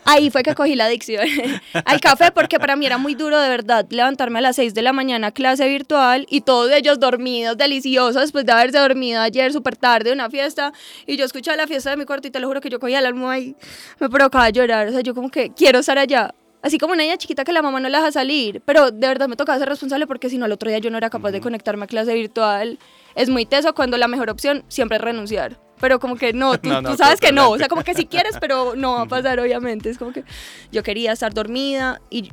Ahí 0.03 0.29
fue 0.29 0.43
que 0.43 0.53
cogí 0.53 0.75
la 0.75 0.85
adicción 0.85 1.25
al 1.85 1.99
café 1.99 2.31
porque 2.31 2.59
para 2.59 2.75
mí 2.75 2.85
era 2.85 2.97
muy 2.97 3.15
duro 3.15 3.39
de 3.39 3.49
verdad 3.49 3.85
levantarme 3.89 4.39
a 4.39 4.41
las 4.41 4.57
6 4.57 4.73
de 4.73 4.81
la 4.81 4.91
mañana 4.91 5.31
clase 5.31 5.67
virtual 5.67 6.25
y 6.29 6.41
todos 6.41 6.71
ellos 6.71 6.99
dormidos, 6.99 7.57
deliciosos, 7.57 8.21
después 8.21 8.45
de 8.45 8.51
haberse 8.51 8.79
dormido 8.79 9.21
ayer 9.21 9.51
súper 9.53 9.75
tarde 9.75 10.11
una 10.11 10.29
fiesta 10.29 10.73
y 11.05 11.17
yo 11.17 11.25
escuchaba 11.25 11.57
la 11.57 11.67
fiesta 11.67 11.89
de 11.89 11.97
mi 11.97 12.05
cuarto 12.05 12.27
y 12.27 12.31
te 12.31 12.39
lo 12.39 12.47
juro 12.47 12.61
que 12.61 12.69
yo 12.69 12.79
cogía 12.79 12.99
el 12.99 13.05
alma 13.05 13.39
y 13.39 13.55
me 13.99 14.09
provocaba 14.09 14.49
llorar, 14.49 14.87
o 14.87 14.91
sea, 14.91 15.01
yo 15.01 15.13
como 15.13 15.29
que 15.29 15.51
quiero 15.51 15.79
estar 15.79 15.97
allá, 15.97 16.33
Así 16.61 16.77
como 16.77 16.93
una 16.93 17.03
niña 17.03 17.17
chiquita 17.17 17.43
que 17.43 17.53
la 17.53 17.61
mamá 17.61 17.79
no 17.79 17.87
la 17.87 17.99
deja 17.99 18.11
salir, 18.11 18.61
pero 18.65 18.91
de 18.91 19.07
verdad 19.07 19.27
me 19.27 19.35
tocaba 19.35 19.57
ser 19.59 19.69
responsable 19.69 20.07
porque 20.07 20.29
si 20.29 20.37
no, 20.37 20.45
al 20.45 20.51
otro 20.51 20.69
día 20.69 20.79
yo 20.79 20.89
no 20.89 20.97
era 20.97 21.09
capaz 21.09 21.31
de 21.31 21.39
conectarme 21.39 21.85
a 21.85 21.87
clase 21.87 22.13
virtual. 22.13 22.79
Es 23.15 23.29
muy 23.29 23.45
teso 23.45 23.73
cuando 23.73 23.97
la 23.97 24.07
mejor 24.07 24.29
opción 24.29 24.63
siempre 24.67 24.97
es 24.97 25.03
renunciar. 25.03 25.59
Pero 25.79 25.99
como 25.99 26.15
que 26.15 26.33
no, 26.33 26.57
tú, 26.59 26.69
sabes 26.97 27.19
que 27.19 27.31
no. 27.31 27.51
O 27.51 27.57
sea, 27.57 27.67
como 27.67 27.83
que 27.83 27.93
si 27.93 28.05
quieres, 28.05 28.37
pero 28.39 28.75
no 28.75 28.93
va 28.93 29.01
a 29.03 29.05
pasar, 29.05 29.39
obviamente. 29.39 29.89
Es 29.89 29.97
como 29.97 30.11
que 30.11 30.23
yo 30.71 30.83
quería 30.83 31.11
estar 31.11 31.33
dormida 31.33 32.01
y 32.09 32.31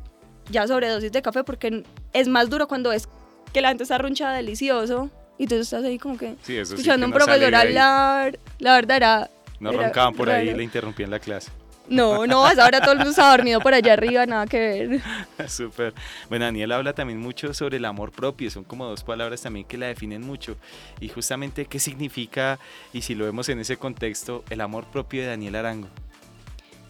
ya 0.50 0.66
sobredosis 0.66 1.12
de 1.12 1.22
café 1.22 1.44
porque 1.44 1.84
es 2.12 2.28
más 2.28 2.50
duro 2.50 2.66
cuando 2.66 2.92
es 2.92 3.08
que 3.52 3.60
la 3.60 3.68
gente 3.68 3.84
está 3.84 3.98
runchada 3.98 4.34
delicioso 4.34 5.10
y 5.38 5.46
tú 5.46 5.56
estás 5.56 5.84
ahí 5.84 5.98
como 5.98 6.16
que 6.16 6.36
escuchando 6.46 7.06
a 7.06 7.08
un 7.08 7.12
profesor 7.12 7.54
hablar. 7.54 8.38
La 8.58 8.74
verdad 8.74 8.96
era... 8.96 9.30
No 9.60 9.72
roncaban 9.72 10.14
por 10.14 10.30
ahí 10.30 10.48
y 10.48 10.54
le 10.54 10.64
interrumpían 10.64 11.10
la 11.10 11.18
clase. 11.18 11.50
No, 11.88 12.26
no, 12.26 12.46
ahora 12.46 12.80
todo 12.80 12.92
el 12.92 12.98
mundo 12.98 13.10
está 13.10 13.30
dormido 13.30 13.60
por 13.60 13.74
allá 13.74 13.92
arriba, 13.92 14.24
nada 14.24 14.46
que 14.46 14.58
ver. 14.58 15.02
Súper. 15.48 15.92
Bueno, 16.28 16.46
Daniel 16.46 16.72
habla 16.72 16.94
también 16.94 17.20
mucho 17.20 17.52
sobre 17.52 17.76
el 17.76 17.84
amor 17.84 18.10
propio, 18.10 18.50
son 18.50 18.64
como 18.64 18.86
dos 18.86 19.04
palabras 19.04 19.42
también 19.42 19.66
que 19.66 19.76
la 19.76 19.86
definen 19.86 20.22
mucho. 20.22 20.56
Y 21.00 21.08
justamente, 21.08 21.66
¿qué 21.66 21.78
significa, 21.78 22.58
y 22.92 23.02
si 23.02 23.14
lo 23.14 23.26
vemos 23.26 23.48
en 23.50 23.60
ese 23.60 23.76
contexto, 23.76 24.44
el 24.48 24.62
amor 24.62 24.86
propio 24.86 25.22
de 25.22 25.28
Daniel 25.28 25.56
Arango? 25.56 25.88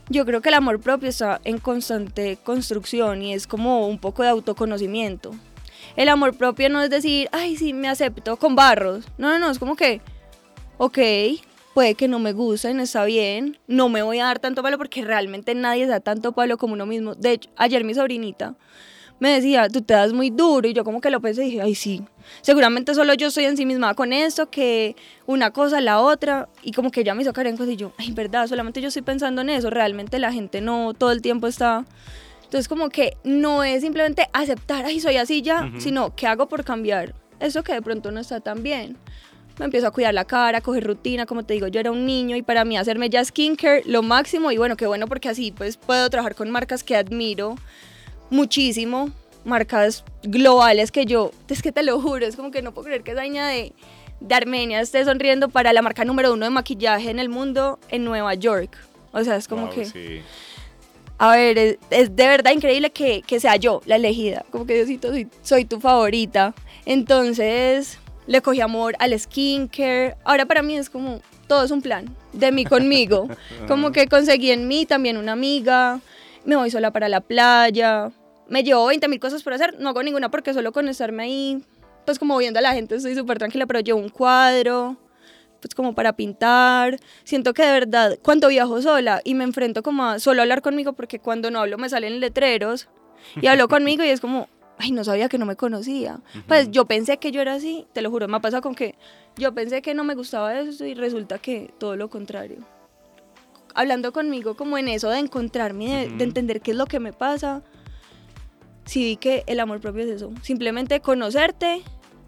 Yo 0.08 0.26
creo 0.26 0.42
que 0.42 0.50
el 0.50 0.54
amor 0.54 0.80
propio 0.80 1.08
está 1.08 1.40
en 1.44 1.58
constante 1.58 2.38
construcción 2.42 3.22
y 3.22 3.32
es 3.32 3.46
como 3.46 3.88
un 3.88 3.98
poco 3.98 4.22
de 4.22 4.28
autoconocimiento. 4.28 5.32
El 5.96 6.08
amor 6.08 6.36
propio 6.36 6.68
no 6.68 6.82
es 6.82 6.90
decir, 6.90 7.28
ay, 7.32 7.56
sí, 7.56 7.72
me 7.72 7.88
acepto 7.88 8.36
con 8.36 8.54
barros. 8.54 9.06
No, 9.16 9.30
no, 9.30 9.38
no, 9.38 9.50
es 9.50 9.58
como 9.58 9.76
que, 9.76 10.00
ok, 10.76 10.98
puede 11.74 11.96
que 11.96 12.08
no 12.08 12.20
me 12.20 12.32
gusten, 12.32 12.80
está 12.80 13.04
bien, 13.04 13.58
no 13.66 13.88
me 13.88 14.02
voy 14.02 14.20
a 14.20 14.26
dar 14.26 14.38
tanto 14.38 14.62
palo 14.62 14.78
porque 14.78 15.04
realmente 15.04 15.54
nadie 15.54 15.86
da 15.86 16.00
tanto 16.00 16.32
palo 16.32 16.56
como 16.56 16.74
uno 16.74 16.86
mismo. 16.86 17.14
De 17.16 17.32
hecho, 17.32 17.50
ayer 17.56 17.84
mi 17.84 17.94
sobrinita 17.94 18.54
me 19.20 19.30
decía, 19.30 19.68
tú 19.68 19.82
te 19.82 19.94
das 19.94 20.12
muy 20.12 20.30
duro 20.30 20.68
y 20.68 20.72
yo 20.72 20.84
como 20.84 21.00
que 21.00 21.10
lo 21.10 21.20
pensé 21.20 21.42
y 21.42 21.46
dije, 21.46 21.62
ay 21.62 21.74
sí, 21.74 22.02
seguramente 22.42 22.94
solo 22.94 23.14
yo 23.14 23.28
estoy 23.28 23.44
en 23.44 23.56
sí 23.56 23.66
misma 23.66 23.94
con 23.94 24.12
esto, 24.12 24.50
que 24.50 24.96
una 25.26 25.50
cosa, 25.50 25.80
la 25.80 26.00
otra, 26.00 26.48
y 26.62 26.72
como 26.72 26.90
que 26.90 27.04
ya 27.04 27.14
me 27.14 27.22
hizo 27.22 27.32
caer 27.32 27.48
en 27.48 27.56
cosas 27.56 27.74
y 27.74 27.76
yo, 27.76 27.92
ay, 27.98 28.12
verdad, 28.12 28.46
solamente 28.46 28.80
yo 28.80 28.88
estoy 28.88 29.02
pensando 29.02 29.42
en 29.42 29.50
eso, 29.50 29.70
realmente 29.70 30.18
la 30.18 30.32
gente 30.32 30.60
no 30.60 30.94
todo 30.94 31.12
el 31.12 31.20
tiempo 31.22 31.46
está... 31.46 31.84
Entonces 32.44 32.68
como 32.68 32.88
que 32.88 33.16
no 33.24 33.64
es 33.64 33.80
simplemente 33.80 34.28
aceptar, 34.32 34.84
ay, 34.84 35.00
soy 35.00 35.16
así 35.16 35.42
ya, 35.42 35.72
sino 35.78 36.14
¿qué 36.14 36.28
hago 36.28 36.46
por 36.46 36.62
cambiar? 36.62 37.12
Eso 37.40 37.64
que 37.64 37.72
de 37.72 37.82
pronto 37.82 38.12
no 38.12 38.20
está 38.20 38.38
tan 38.38 38.62
bien 38.62 38.96
me 39.58 39.66
empiezo 39.66 39.86
a 39.86 39.90
cuidar 39.90 40.14
la 40.14 40.24
cara, 40.24 40.58
a 40.58 40.60
coger 40.60 40.84
rutina, 40.84 41.26
como 41.26 41.44
te 41.44 41.54
digo, 41.54 41.68
yo 41.68 41.80
era 41.80 41.90
un 41.90 42.06
niño 42.06 42.36
y 42.36 42.42
para 42.42 42.64
mí 42.64 42.76
hacerme 42.76 43.08
ya 43.10 43.24
skincare 43.24 43.82
lo 43.86 44.02
máximo 44.02 44.50
y 44.50 44.58
bueno, 44.58 44.76
qué 44.76 44.86
bueno 44.86 45.06
porque 45.06 45.28
así 45.28 45.52
pues 45.52 45.76
puedo 45.76 46.08
trabajar 46.10 46.34
con 46.34 46.50
marcas 46.50 46.82
que 46.82 46.96
admiro 46.96 47.56
muchísimo, 48.30 49.10
marcas 49.44 50.04
globales 50.22 50.90
que 50.90 51.06
yo, 51.06 51.30
es 51.48 51.62
que 51.62 51.72
te 51.72 51.82
lo 51.82 52.00
juro, 52.00 52.26
es 52.26 52.36
como 52.36 52.50
que 52.50 52.62
no 52.62 52.72
puedo 52.72 52.86
creer 52.86 53.02
que 53.02 53.12
esa 53.12 53.22
niña 53.22 53.46
de, 53.46 53.72
de 54.20 54.34
Armenia 54.34 54.80
esté 54.80 55.04
sonriendo 55.04 55.48
para 55.48 55.72
la 55.72 55.82
marca 55.82 56.04
número 56.04 56.32
uno 56.32 56.46
de 56.46 56.50
maquillaje 56.50 57.10
en 57.10 57.18
el 57.18 57.28
mundo 57.28 57.78
en 57.90 58.04
Nueva 58.04 58.34
York. 58.34 58.76
O 59.12 59.22
sea, 59.22 59.36
es 59.36 59.46
como 59.46 59.70
que... 59.70 60.22
A 61.16 61.36
ver, 61.36 61.56
es, 61.58 62.16
de 62.16 62.26
verdad 62.26 62.50
increíble 62.50 62.90
que, 62.90 63.22
que, 63.22 63.38
sea 63.38 63.54
yo 63.54 63.80
la 63.86 63.94
elegida. 63.94 64.44
Como 64.50 64.66
que 64.66 64.74
Diosito, 64.74 65.10
soy, 65.10 65.28
soy 65.42 65.64
tu 65.64 65.78
favorita. 65.78 66.54
Entonces, 66.86 68.00
le 68.26 68.40
cogí 68.40 68.60
amor 68.60 68.94
al 68.98 69.18
skincare. 69.18 70.16
Ahora 70.24 70.46
para 70.46 70.62
mí 70.62 70.76
es 70.76 70.90
como, 70.90 71.20
todo 71.46 71.64
es 71.64 71.70
un 71.70 71.82
plan, 71.82 72.14
de 72.32 72.52
mí 72.52 72.64
conmigo. 72.64 73.28
como 73.68 73.92
que 73.92 74.06
conseguí 74.06 74.50
en 74.50 74.68
mí 74.68 74.86
también 74.86 75.16
una 75.16 75.32
amiga, 75.32 76.00
me 76.44 76.56
voy 76.56 76.70
sola 76.70 76.90
para 76.90 77.08
la 77.08 77.20
playa, 77.20 78.10
me 78.48 78.62
llevo 78.62 78.86
20 78.86 79.08
mil 79.08 79.20
cosas 79.20 79.42
por 79.42 79.52
hacer, 79.52 79.78
no 79.78 79.88
hago 79.90 80.02
ninguna 80.02 80.30
porque 80.30 80.54
solo 80.54 80.72
con 80.72 80.88
estarme 80.88 81.24
ahí, 81.24 81.64
pues 82.04 82.18
como 82.18 82.36
viendo 82.38 82.58
a 82.58 82.62
la 82.62 82.74
gente 82.74 82.96
estoy 82.96 83.14
súper 83.14 83.38
tranquila, 83.38 83.66
pero 83.66 83.80
llevo 83.80 83.98
un 83.98 84.10
cuadro, 84.10 84.96
pues 85.60 85.74
como 85.74 85.94
para 85.94 86.14
pintar. 86.14 86.98
Siento 87.24 87.54
que 87.54 87.64
de 87.64 87.72
verdad, 87.72 88.18
cuando 88.22 88.48
viajo 88.48 88.82
sola 88.82 89.20
y 89.24 89.34
me 89.34 89.44
enfrento 89.44 89.82
como 89.82 90.04
a 90.04 90.18
solo 90.18 90.42
hablar 90.42 90.60
conmigo, 90.60 90.92
porque 90.92 91.18
cuando 91.18 91.50
no 91.50 91.60
hablo 91.60 91.78
me 91.78 91.88
salen 91.88 92.20
letreros, 92.20 92.88
y 93.40 93.46
hablo 93.46 93.68
conmigo 93.68 94.04
y 94.04 94.08
es 94.08 94.20
como, 94.20 94.48
ay, 94.78 94.92
no 94.92 95.04
sabía 95.04 95.28
que 95.28 95.38
no 95.38 95.46
me 95.46 95.56
conocía. 95.56 96.20
Pues 96.46 96.70
yo 96.70 96.84
pensé 96.84 97.18
que 97.18 97.32
yo 97.32 97.40
era 97.40 97.54
así, 97.54 97.86
te 97.92 98.02
lo 98.02 98.10
juro, 98.10 98.28
me 98.28 98.36
ha 98.36 98.40
pasado 98.40 98.62
con 98.62 98.74
que 98.74 98.94
yo 99.36 99.52
pensé 99.54 99.82
que 99.82 99.94
no 99.94 100.04
me 100.04 100.14
gustaba 100.14 100.58
eso 100.58 100.84
y 100.84 100.94
resulta 100.94 101.38
que 101.38 101.72
todo 101.78 101.96
lo 101.96 102.08
contrario. 102.08 102.58
Hablando 103.74 104.12
conmigo 104.12 104.56
como 104.56 104.78
en 104.78 104.88
eso 104.88 105.10
de 105.10 105.18
encontrarme, 105.18 106.08
de, 106.08 106.24
entender 106.24 106.60
qué 106.60 106.72
es 106.72 106.76
lo 106.76 106.86
que 106.86 107.00
me 107.00 107.12
pasa, 107.12 107.62
sí 108.84 109.04
vi 109.04 109.16
que 109.16 109.42
el 109.46 109.58
amor 109.60 109.80
propio 109.80 110.04
es 110.04 110.10
eso, 110.10 110.32
simplemente 110.42 111.00
conocerte 111.00 111.82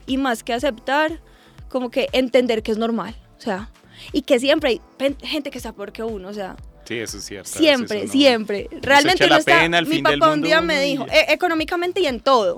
y 0.06 0.16
más 0.16 0.42
que 0.42 0.52
aceptar, 0.52 1.20
como 1.68 1.90
que 1.90 2.08
entender 2.12 2.62
que 2.62 2.72
es 2.72 2.78
normal, 2.78 3.14
o 3.38 3.40
sea, 3.40 3.70
y 4.12 4.22
que 4.22 4.40
siempre 4.40 4.70
hay 4.98 5.14
gente 5.22 5.50
que 5.50 5.58
está 5.58 5.72
peor 5.72 5.92
que 5.92 6.02
uno, 6.02 6.28
o 6.28 6.34
sea, 6.34 6.56
Sí, 6.86 6.98
eso 6.98 7.18
es 7.18 7.24
cierto. 7.24 7.50
Siempre, 7.50 8.06
siempre. 8.06 8.68
Realmente 8.80 9.26
no 9.28 9.36
está, 9.36 9.68
mi 9.82 10.02
papá 10.02 10.32
un 10.32 10.42
día 10.42 10.60
me 10.60 10.80
dijo, 10.80 11.06
e, 11.06 11.32
económicamente 11.32 12.00
y 12.00 12.06
en 12.06 12.20
todo. 12.20 12.56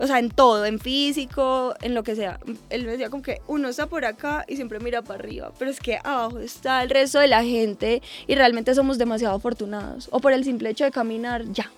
O 0.00 0.06
sea, 0.06 0.20
en 0.20 0.30
todo, 0.30 0.64
en 0.64 0.78
físico, 0.78 1.74
en 1.82 1.92
lo 1.92 2.04
que 2.04 2.14
sea. 2.14 2.38
Él 2.70 2.84
me 2.84 2.92
decía 2.92 3.10
como 3.10 3.24
que 3.24 3.40
uno 3.48 3.68
está 3.68 3.88
por 3.88 4.04
acá 4.04 4.44
y 4.46 4.54
siempre 4.54 4.78
mira 4.78 5.02
para 5.02 5.18
arriba, 5.18 5.52
pero 5.58 5.72
es 5.72 5.80
que 5.80 5.98
abajo 6.04 6.38
está 6.38 6.84
el 6.84 6.90
resto 6.90 7.18
de 7.18 7.26
la 7.26 7.42
gente 7.42 8.00
y 8.28 8.36
realmente 8.36 8.72
somos 8.76 8.96
demasiado 8.96 9.34
afortunados. 9.34 10.08
O 10.12 10.20
por 10.20 10.32
el 10.32 10.44
simple 10.44 10.70
hecho 10.70 10.84
de 10.84 10.92
caminar, 10.92 11.44
ya. 11.50 11.72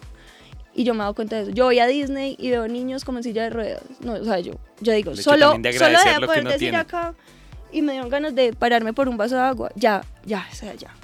Y 0.74 0.84
yo 0.84 0.92
me 0.92 0.98
he 0.98 1.02
dado 1.02 1.14
cuenta 1.14 1.36
de 1.36 1.42
eso. 1.44 1.50
Yo 1.50 1.64
voy 1.64 1.78
a 1.78 1.86
Disney 1.86 2.36
y 2.38 2.50
veo 2.50 2.68
niños 2.68 3.06
como 3.06 3.18
en 3.18 3.24
silla 3.24 3.44
de 3.44 3.50
ruedas. 3.50 3.82
No, 4.00 4.12
o 4.12 4.24
sea, 4.24 4.38
yo, 4.38 4.52
yo 4.80 4.92
digo, 4.92 5.16
solo, 5.16 5.56
de 5.58 5.72
solo 5.72 5.98
de 5.98 6.26
poder 6.26 6.44
decir 6.46 6.76
acá 6.76 7.14
y 7.72 7.80
me 7.80 7.92
dieron 7.92 8.10
ganas 8.10 8.34
de 8.34 8.52
pararme 8.52 8.92
por 8.92 9.08
un 9.08 9.16
vaso 9.16 9.36
de 9.36 9.42
agua. 9.42 9.72
Ya, 9.76 10.04
ya, 10.26 10.46
o 10.52 10.54
sea, 10.54 10.74
ya 10.74 10.94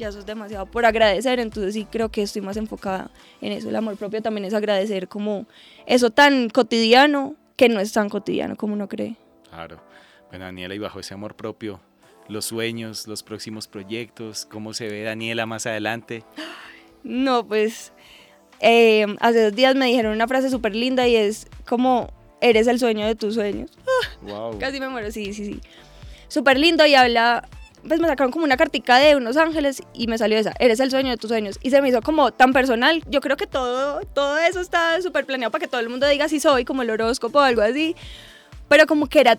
ya 0.00 0.08
eso 0.08 0.18
es 0.18 0.26
demasiado 0.26 0.66
por 0.66 0.84
agradecer, 0.84 1.38
entonces 1.38 1.74
sí 1.74 1.86
creo 1.90 2.08
que 2.08 2.22
estoy 2.22 2.42
más 2.42 2.56
enfocada 2.56 3.10
en 3.40 3.52
eso. 3.52 3.68
El 3.68 3.76
amor 3.76 3.96
propio 3.96 4.20
también 4.22 4.44
es 4.44 4.54
agradecer 4.54 5.06
como 5.06 5.46
eso 5.86 6.10
tan 6.10 6.48
cotidiano 6.48 7.36
que 7.56 7.68
no 7.68 7.78
es 7.78 7.92
tan 7.92 8.08
cotidiano 8.08 8.56
como 8.56 8.72
uno 8.72 8.88
cree. 8.88 9.16
Claro. 9.50 9.80
Bueno, 10.30 10.46
Daniela, 10.46 10.74
y 10.74 10.78
bajo 10.78 11.00
ese 11.00 11.14
amor 11.14 11.36
propio, 11.36 11.80
los 12.28 12.46
sueños, 12.46 13.06
los 13.06 13.22
próximos 13.22 13.68
proyectos, 13.68 14.46
cómo 14.46 14.72
se 14.72 14.88
ve 14.88 15.02
Daniela 15.02 15.44
más 15.46 15.66
adelante. 15.66 16.24
No, 17.02 17.46
pues 17.46 17.92
eh, 18.60 19.06
hace 19.20 19.44
dos 19.44 19.54
días 19.54 19.74
me 19.74 19.86
dijeron 19.86 20.12
una 20.12 20.28
frase 20.28 20.50
súper 20.50 20.74
linda 20.74 21.06
y 21.06 21.16
es 21.16 21.48
como, 21.68 22.12
eres 22.40 22.66
el 22.66 22.78
sueño 22.78 23.06
de 23.06 23.14
tus 23.14 23.34
sueños. 23.34 23.70
Wow. 24.22 24.58
Casi 24.60 24.80
me 24.80 24.88
muero, 24.88 25.10
sí, 25.10 25.34
sí, 25.34 25.44
sí. 25.44 25.60
Súper 26.28 26.58
lindo 26.58 26.86
y 26.86 26.94
habla, 26.94 27.48
pues 27.86 28.00
me 28.00 28.08
sacaron 28.08 28.32
como 28.32 28.44
una 28.44 28.56
cartica 28.56 28.98
de 28.98 29.16
unos 29.16 29.36
ángeles 29.36 29.82
y 29.92 30.06
me 30.06 30.18
salió 30.18 30.38
esa, 30.38 30.52
eres 30.58 30.80
el 30.80 30.90
sueño 30.90 31.10
de 31.10 31.16
tus 31.16 31.28
sueños. 31.28 31.58
Y 31.62 31.70
se 31.70 31.80
me 31.82 31.88
hizo 31.88 32.02
como 32.02 32.32
tan 32.32 32.52
personal. 32.52 33.02
Yo 33.06 33.20
creo 33.20 33.36
que 33.36 33.46
todo, 33.46 34.00
todo 34.14 34.38
eso 34.38 34.60
está 34.60 35.00
súper 35.02 35.26
planeado 35.26 35.50
para 35.50 35.62
que 35.62 35.68
todo 35.68 35.80
el 35.80 35.88
mundo 35.88 36.06
diga 36.06 36.28
si 36.28 36.40
soy, 36.40 36.64
como 36.64 36.82
el 36.82 36.90
horóscopo 36.90 37.38
o 37.38 37.42
algo 37.42 37.62
así. 37.62 37.96
Pero 38.68 38.86
como 38.86 39.08
que 39.08 39.20
era 39.20 39.38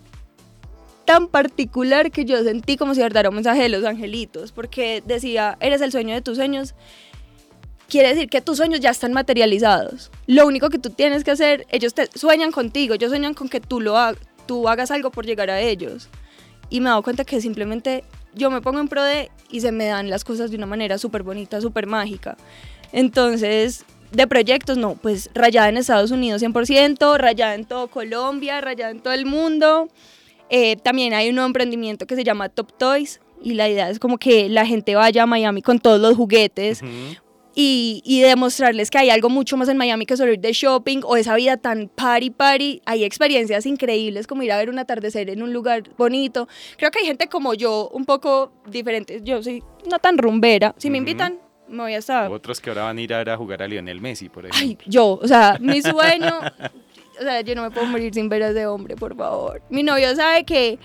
tan 1.06 1.28
particular 1.28 2.12
que 2.12 2.26
yo 2.26 2.44
sentí 2.44 2.78
como 2.78 2.96
si 2.96 3.02
verdad 3.02 3.28
un 3.28 3.36
mensaje 3.36 3.64
de 3.64 3.70
los 3.70 3.84
angelitos, 3.86 4.52
porque 4.52 5.04
decía, 5.06 5.58
eres 5.60 5.82
el 5.82 5.92
sueño 5.92 6.14
de 6.14 6.22
tus 6.22 6.38
sueños. 6.38 6.76
Quiere 7.90 8.10
decir 8.10 8.30
que 8.30 8.42
tus 8.42 8.58
sueños 8.58 8.80
ya 8.80 8.90
están 8.90 9.12
materializados. 9.12 10.12
Lo 10.26 10.48
único 10.48 10.70
que 10.70 10.80
tú 10.80 10.90
tienes 10.90 11.24
que 11.24 11.32
hacer, 11.32 11.68
ellos 11.70 11.94
sueñan 12.16 12.52
contigo, 12.52 12.94
ellos 12.94 13.10
sueñan 13.10 13.34
con 13.34 13.50
que 13.50 13.60
tú, 13.60 13.82
lo 13.82 13.96
tú 14.46 14.70
hagas 14.70 14.92
algo 14.92 15.12
por 15.12 15.26
llegar 15.26 15.50
a 15.50 15.60
ellos 15.60 16.10
y 16.72 16.80
me 16.80 16.88
he 16.88 16.90
dado 16.90 17.04
cuenta 17.04 17.26
que 17.26 17.40
simplemente 17.40 18.04
yo 18.34 18.52
me 18.52 18.62
pongo 18.62 18.80
en 18.80 18.88
pro 18.88 19.04
de 19.04 19.32
y 19.50 19.62
se 19.62 19.72
me 19.72 19.86
dan 19.86 20.10
las 20.10 20.24
cosas 20.24 20.52
de 20.52 20.58
una 20.58 20.66
manera 20.66 20.98
súper 20.98 21.24
bonita, 21.24 21.62
súper 21.62 21.88
mágica. 21.88 22.38
Entonces, 22.92 23.86
de 24.12 24.28
proyectos, 24.28 24.78
no, 24.78 24.96
pues 24.96 25.30
rayada 25.34 25.70
en 25.70 25.78
Estados 25.78 26.12
Unidos 26.12 26.42
100%, 26.42 27.18
rayada 27.18 27.56
en 27.56 27.66
todo 27.66 27.88
Colombia, 27.88 28.62
rayada 28.62 28.92
en 28.92 29.00
todo 29.00 29.14
el 29.14 29.26
mundo. 29.26 29.88
Eh, 30.50 30.76
también 30.76 31.14
hay 31.14 31.30
un 31.30 31.36
nuevo 31.36 31.48
emprendimiento 31.48 32.06
que 32.06 32.16
se 32.16 32.24
llama 32.24 32.50
Top 32.50 32.74
Toys 32.78 33.22
y 33.42 33.54
la 33.54 33.70
idea 33.70 33.90
es 33.90 34.00
como 34.00 34.18
que 34.18 34.50
la 34.50 34.66
gente 34.66 34.96
vaya 34.96 35.24
a 35.24 35.26
Miami 35.26 35.62
con 35.62 35.80
todos 35.80 36.00
los 36.00 36.16
juguetes, 36.16 36.82
y, 37.54 38.02
y, 38.06 38.22
demostrarles 38.22 38.90
que 38.90 38.98
hay 38.98 39.10
algo 39.10 39.30
mucho 39.30 39.58
más 39.58 39.68
en 39.68 39.78
Miami 39.78 40.06
que 40.06 40.16
solo 40.16 40.32
ir 40.32 40.40
de 40.40 40.54
shopping 40.54 41.02
o 41.04 41.18
esa 41.18 41.36
vida 41.36 41.58
tan 41.58 41.90
party 41.90 42.30
party. 42.30 42.82
Hay 42.86 43.04
experiencias 43.04 43.66
increíbles 43.66 44.26
como 44.26 44.44
ir 44.44 44.52
a 44.52 44.58
ver 44.58 44.70
un 44.70 44.80
atardecer 44.80 45.30
en 45.30 45.44
un 45.44 45.52
lugar 45.52 45.84
bonito. 45.98 46.48
Creo 46.78 46.92
que 46.92 47.00
hay 47.00 47.06
gente 47.06 47.28
como 47.28 47.54
yo, 47.54 47.90
un 47.94 48.06
poco 48.06 48.54
diferente. 48.68 49.20
Yo 49.24 49.44
soy 49.44 49.64
no 49.90 50.00
tan 50.00 50.18
rumbera. 50.18 50.74
Si 50.78 50.90
me 50.90 50.98
invitan, 50.98 51.40
me 51.68 51.84
voy 51.84 51.94
a 51.94 51.98
estar. 51.98 52.32
Otros 52.32 52.62
que 52.62 52.70
ahora 52.70 52.84
van 52.84 52.98
a 52.98 53.02
ir 53.02 53.14
a, 53.14 53.18
ver 53.18 53.30
a 53.32 53.38
jugar 53.38 53.64
a 53.64 53.68
Lionel 53.68 54.00
Messi, 54.00 54.30
por 54.30 54.46
ejemplo. 54.46 54.86
Ay, 54.86 54.90
yo, 54.90 55.20
o 55.22 55.28
sea, 55.28 55.58
mi 55.60 55.82
sueño. 55.82 56.40
o 57.20 57.24
sea, 57.24 57.42
yo 57.42 57.56
no 57.56 57.64
me 57.64 57.72
puedo 57.72 57.86
morir 57.88 58.14
sin 58.14 58.30
ver 58.30 58.44
a 58.44 58.50
ese 58.50 58.66
hombre, 58.66 58.96
por 58.96 59.16
favor. 59.16 59.62
Mi 59.70 59.84
novio 59.84 60.16
sabe 60.16 60.46
que, 60.46 60.80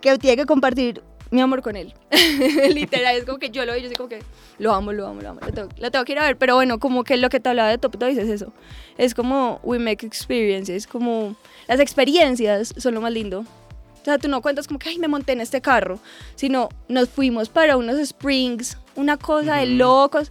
que 0.00 0.18
tiene 0.18 0.36
que 0.36 0.46
compartir 0.46 1.02
mi 1.34 1.40
amor 1.40 1.62
con 1.62 1.74
él. 1.76 1.92
Literal, 2.74 3.16
es 3.16 3.24
como 3.24 3.38
que 3.38 3.50
yo 3.50 3.64
lo 3.66 3.72
veo, 3.72 3.80
yo 3.82 3.88
soy 3.88 3.96
como 3.96 4.08
que 4.08 4.22
lo 4.58 4.72
amo, 4.72 4.92
lo 4.92 5.06
amo, 5.06 5.20
lo 5.20 5.30
amo, 5.30 5.40
lo 5.42 5.90
tengo, 5.90 6.04
que 6.04 6.12
ir 6.12 6.18
a 6.20 6.22
ver, 6.22 6.38
pero 6.38 6.54
bueno, 6.54 6.78
como 6.78 7.02
que 7.02 7.16
lo 7.16 7.28
que 7.28 7.40
te 7.40 7.48
hablaba 7.48 7.68
de 7.68 7.78
Top 7.78 7.98
Toys 7.98 8.16
es 8.16 8.28
eso. 8.28 8.52
Es 8.96 9.14
como 9.14 9.58
we 9.64 9.80
make 9.80 10.06
experiences, 10.06 10.86
como 10.86 11.34
las 11.66 11.80
experiencias 11.80 12.72
son 12.76 12.94
lo 12.94 13.00
más 13.00 13.12
lindo. 13.12 13.40
O 13.40 14.04
sea, 14.04 14.18
tú 14.18 14.28
no 14.28 14.42
cuentas 14.42 14.68
como 14.68 14.78
que, 14.78 14.90
ay, 14.90 14.98
me 14.98 15.08
monté 15.08 15.32
en 15.32 15.40
este 15.40 15.60
carro, 15.60 15.98
sino 16.36 16.68
nos 16.88 17.08
fuimos 17.08 17.48
para 17.48 17.76
unos 17.76 17.98
springs, 17.98 18.78
una 18.94 19.16
cosa 19.16 19.56
de 19.56 19.66
locos. 19.66 20.30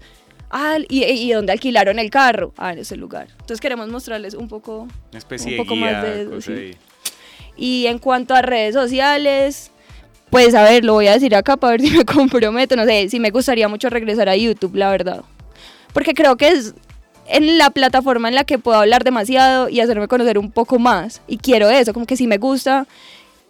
Ah, 0.55 0.77
y, 0.87 1.03
y 1.03 1.33
donde 1.33 1.51
alquilaron 1.51 1.97
el 1.97 2.11
carro, 2.11 2.53
ah, 2.57 2.71
en 2.71 2.79
ese 2.79 2.95
lugar. 2.95 3.27
Entonces 3.31 3.59
queremos 3.59 3.89
mostrarles 3.89 4.35
un 4.35 4.47
poco, 4.47 4.81
un 4.81 5.57
poco 5.57 5.75
más 5.75 6.03
de 6.03 6.37
eso. 6.37 6.51
Y 7.57 7.87
en 7.87 7.97
cuanto 7.97 8.35
a 8.35 8.41
redes 8.43 8.75
sociales, 8.75 9.72
pues 10.33 10.55
a 10.55 10.63
ver, 10.63 10.83
lo 10.83 10.93
voy 10.93 11.05
a 11.05 11.13
decir 11.13 11.35
acá 11.35 11.57
para 11.57 11.73
ver 11.73 11.81
si 11.81 11.91
me 11.91 12.05
comprometo, 12.11 12.75
no 12.75 12.85
sé, 12.85 13.07
si 13.07 13.19
me 13.19 13.29
gustaría 13.29 13.67
mucho 13.67 13.91
regresar 13.91 14.29
a 14.29 14.35
YouTube, 14.35 14.73
la 14.73 14.89
verdad. 14.89 15.21
Porque 15.93 16.15
creo 16.15 16.37
que 16.37 16.47
es 16.47 16.73
en 17.27 17.59
la 17.59 17.69
plataforma 17.69 18.29
en 18.29 18.33
la 18.33 18.43
que 18.43 18.57
puedo 18.57 18.79
hablar 18.79 19.03
demasiado 19.03 19.69
y 19.69 19.79
hacerme 19.79 20.07
conocer 20.07 20.39
un 20.39 20.49
poco 20.49 20.79
más. 20.79 21.21
Y 21.27 21.37
quiero 21.37 21.69
eso, 21.69 21.93
como 21.93 22.07
que 22.07 22.17
sí 22.17 22.25
me 22.25 22.39
gusta 22.39 22.87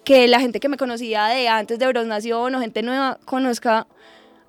que 0.03 0.27
la 0.27 0.41
gente 0.41 0.59
que 0.59 0.67
me 0.67 0.75
conocía 0.75 1.27
de 1.27 1.47
antes 1.47 1.79
de 1.79 1.87
Bros 1.87 2.05
Nación 2.05 2.53
o 2.53 2.59
gente 2.59 2.83
nueva 2.83 3.17
conozca 3.23 3.87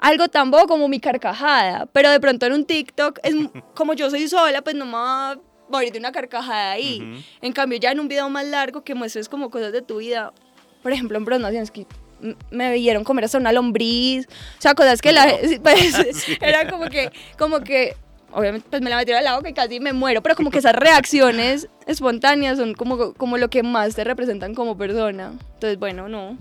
algo 0.00 0.26
tan 0.26 0.50
bobo 0.50 0.66
como 0.66 0.88
mi 0.88 0.98
carcajada. 0.98 1.86
Pero 1.92 2.10
de 2.10 2.18
pronto 2.18 2.46
en 2.46 2.54
un 2.54 2.64
TikTok, 2.64 3.20
es 3.22 3.32
como 3.76 3.94
yo 3.94 4.10
soy 4.10 4.26
sola, 4.26 4.60
pues 4.62 4.74
no 4.74 4.86
me 4.86 4.94
va 4.94 5.30
a 5.30 5.38
morir 5.70 5.92
de 5.92 6.00
una 6.00 6.10
carcajada 6.10 6.72
ahí. 6.72 7.22
En 7.40 7.52
cambio, 7.52 7.78
ya 7.78 7.92
en 7.92 8.00
un 8.00 8.08
video 8.08 8.28
más 8.28 8.44
largo 8.44 8.82
que 8.82 8.96
muestres 8.96 9.28
como 9.28 9.50
cosas 9.50 9.70
de 9.70 9.82
tu 9.82 9.98
vida, 9.98 10.32
por 10.82 10.90
ejemplo 10.90 11.16
en 11.16 11.24
Bros 11.24 11.38
Nación, 11.38 11.62
es 11.62 11.70
que 11.70 11.86
me 12.50 12.72
vieron 12.74 13.04
comer 13.04 13.24
hasta 13.24 13.38
una 13.38 13.52
lombriz, 13.52 14.26
o 14.26 14.60
sea, 14.62 14.74
cosas 14.74 15.00
que 15.00 15.12
la, 15.12 15.26
pues, 15.62 16.26
era 16.40 16.68
como 16.70 16.86
que, 16.86 17.10
como 17.38 17.60
que, 17.60 17.96
obviamente, 18.32 18.66
pues 18.70 18.82
me 18.82 18.90
la 18.90 18.96
metieron 18.96 19.18
al 19.18 19.24
lado 19.24 19.42
que 19.42 19.52
casi 19.54 19.80
me 19.80 19.92
muero, 19.92 20.22
pero 20.22 20.34
como 20.34 20.50
que 20.50 20.58
esas 20.58 20.74
reacciones 20.74 21.68
espontáneas 21.86 22.58
son 22.58 22.74
como, 22.74 23.14
como 23.14 23.38
lo 23.38 23.48
que 23.48 23.62
más 23.62 23.94
te 23.94 24.04
representan 24.04 24.54
como 24.54 24.76
persona. 24.76 25.32
Entonces, 25.54 25.78
bueno, 25.78 26.08
no, 26.08 26.38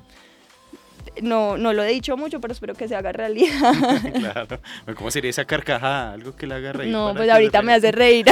no, 1.21 1.58
no 1.58 1.73
lo 1.73 1.84
he 1.84 1.89
dicho 1.89 2.17
mucho, 2.17 2.41
pero 2.41 2.54
espero 2.54 2.73
que 2.73 2.88
se 2.88 2.95
haga 2.95 3.12
realidad. 3.12 3.73
claro. 4.13 4.60
¿Cómo 4.95 5.12
sería 5.12 5.30
esa 5.30 5.45
carcajada? 5.45 6.13
Algo 6.13 6.36
que 6.36 6.47
le 6.47 6.56
haga 6.56 6.73
reír. 6.73 6.91
No, 6.91 7.13
pues 7.15 7.30
ahorita 7.30 7.62
me 7.62 7.73
hace 7.73 7.91
reír. 7.91 8.26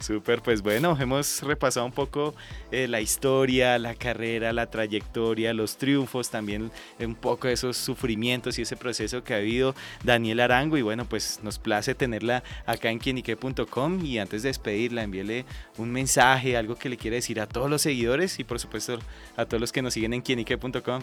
Súper, 0.00 0.42
pues 0.42 0.60
bueno, 0.60 0.96
hemos 1.00 1.42
repasado 1.42 1.86
un 1.86 1.92
poco 1.92 2.34
eh, 2.70 2.88
la 2.88 3.00
historia, 3.00 3.78
la 3.78 3.94
carrera, 3.94 4.52
la 4.52 4.66
trayectoria, 4.66 5.54
los 5.54 5.78
triunfos, 5.78 6.28
también 6.30 6.70
un 6.98 7.14
poco 7.14 7.48
esos 7.48 7.76
sufrimientos 7.78 8.58
y 8.58 8.62
ese 8.62 8.76
proceso 8.76 9.24
que 9.24 9.32
ha 9.32 9.38
habido 9.38 9.74
Daniel 10.02 10.40
Arango. 10.40 10.76
Y 10.76 10.82
bueno, 10.82 11.06
pues 11.06 11.40
nos 11.42 11.58
place 11.58 11.94
tenerla 11.94 12.42
acá 12.66 12.90
en 12.90 12.98
quienique.com. 12.98 14.04
Y 14.04 14.18
antes 14.18 14.42
de 14.42 14.48
despedirla, 14.50 15.02
envíele 15.02 15.46
un 15.78 15.90
mensaje, 15.90 16.56
algo 16.56 16.76
que 16.76 16.88
le 16.88 16.96
quiere 16.96 17.16
decir 17.16 17.40
a 17.40 17.46
todos 17.46 17.70
los 17.70 17.82
seguidores 17.82 18.38
y 18.38 18.44
por 18.44 18.60
supuesto 18.60 18.98
a 19.36 19.46
todos 19.46 19.60
los 19.60 19.72
que 19.72 19.82
nos 19.82 19.94
siguen 19.94 20.12
en 20.14 20.22
quienique.com. 20.58 21.02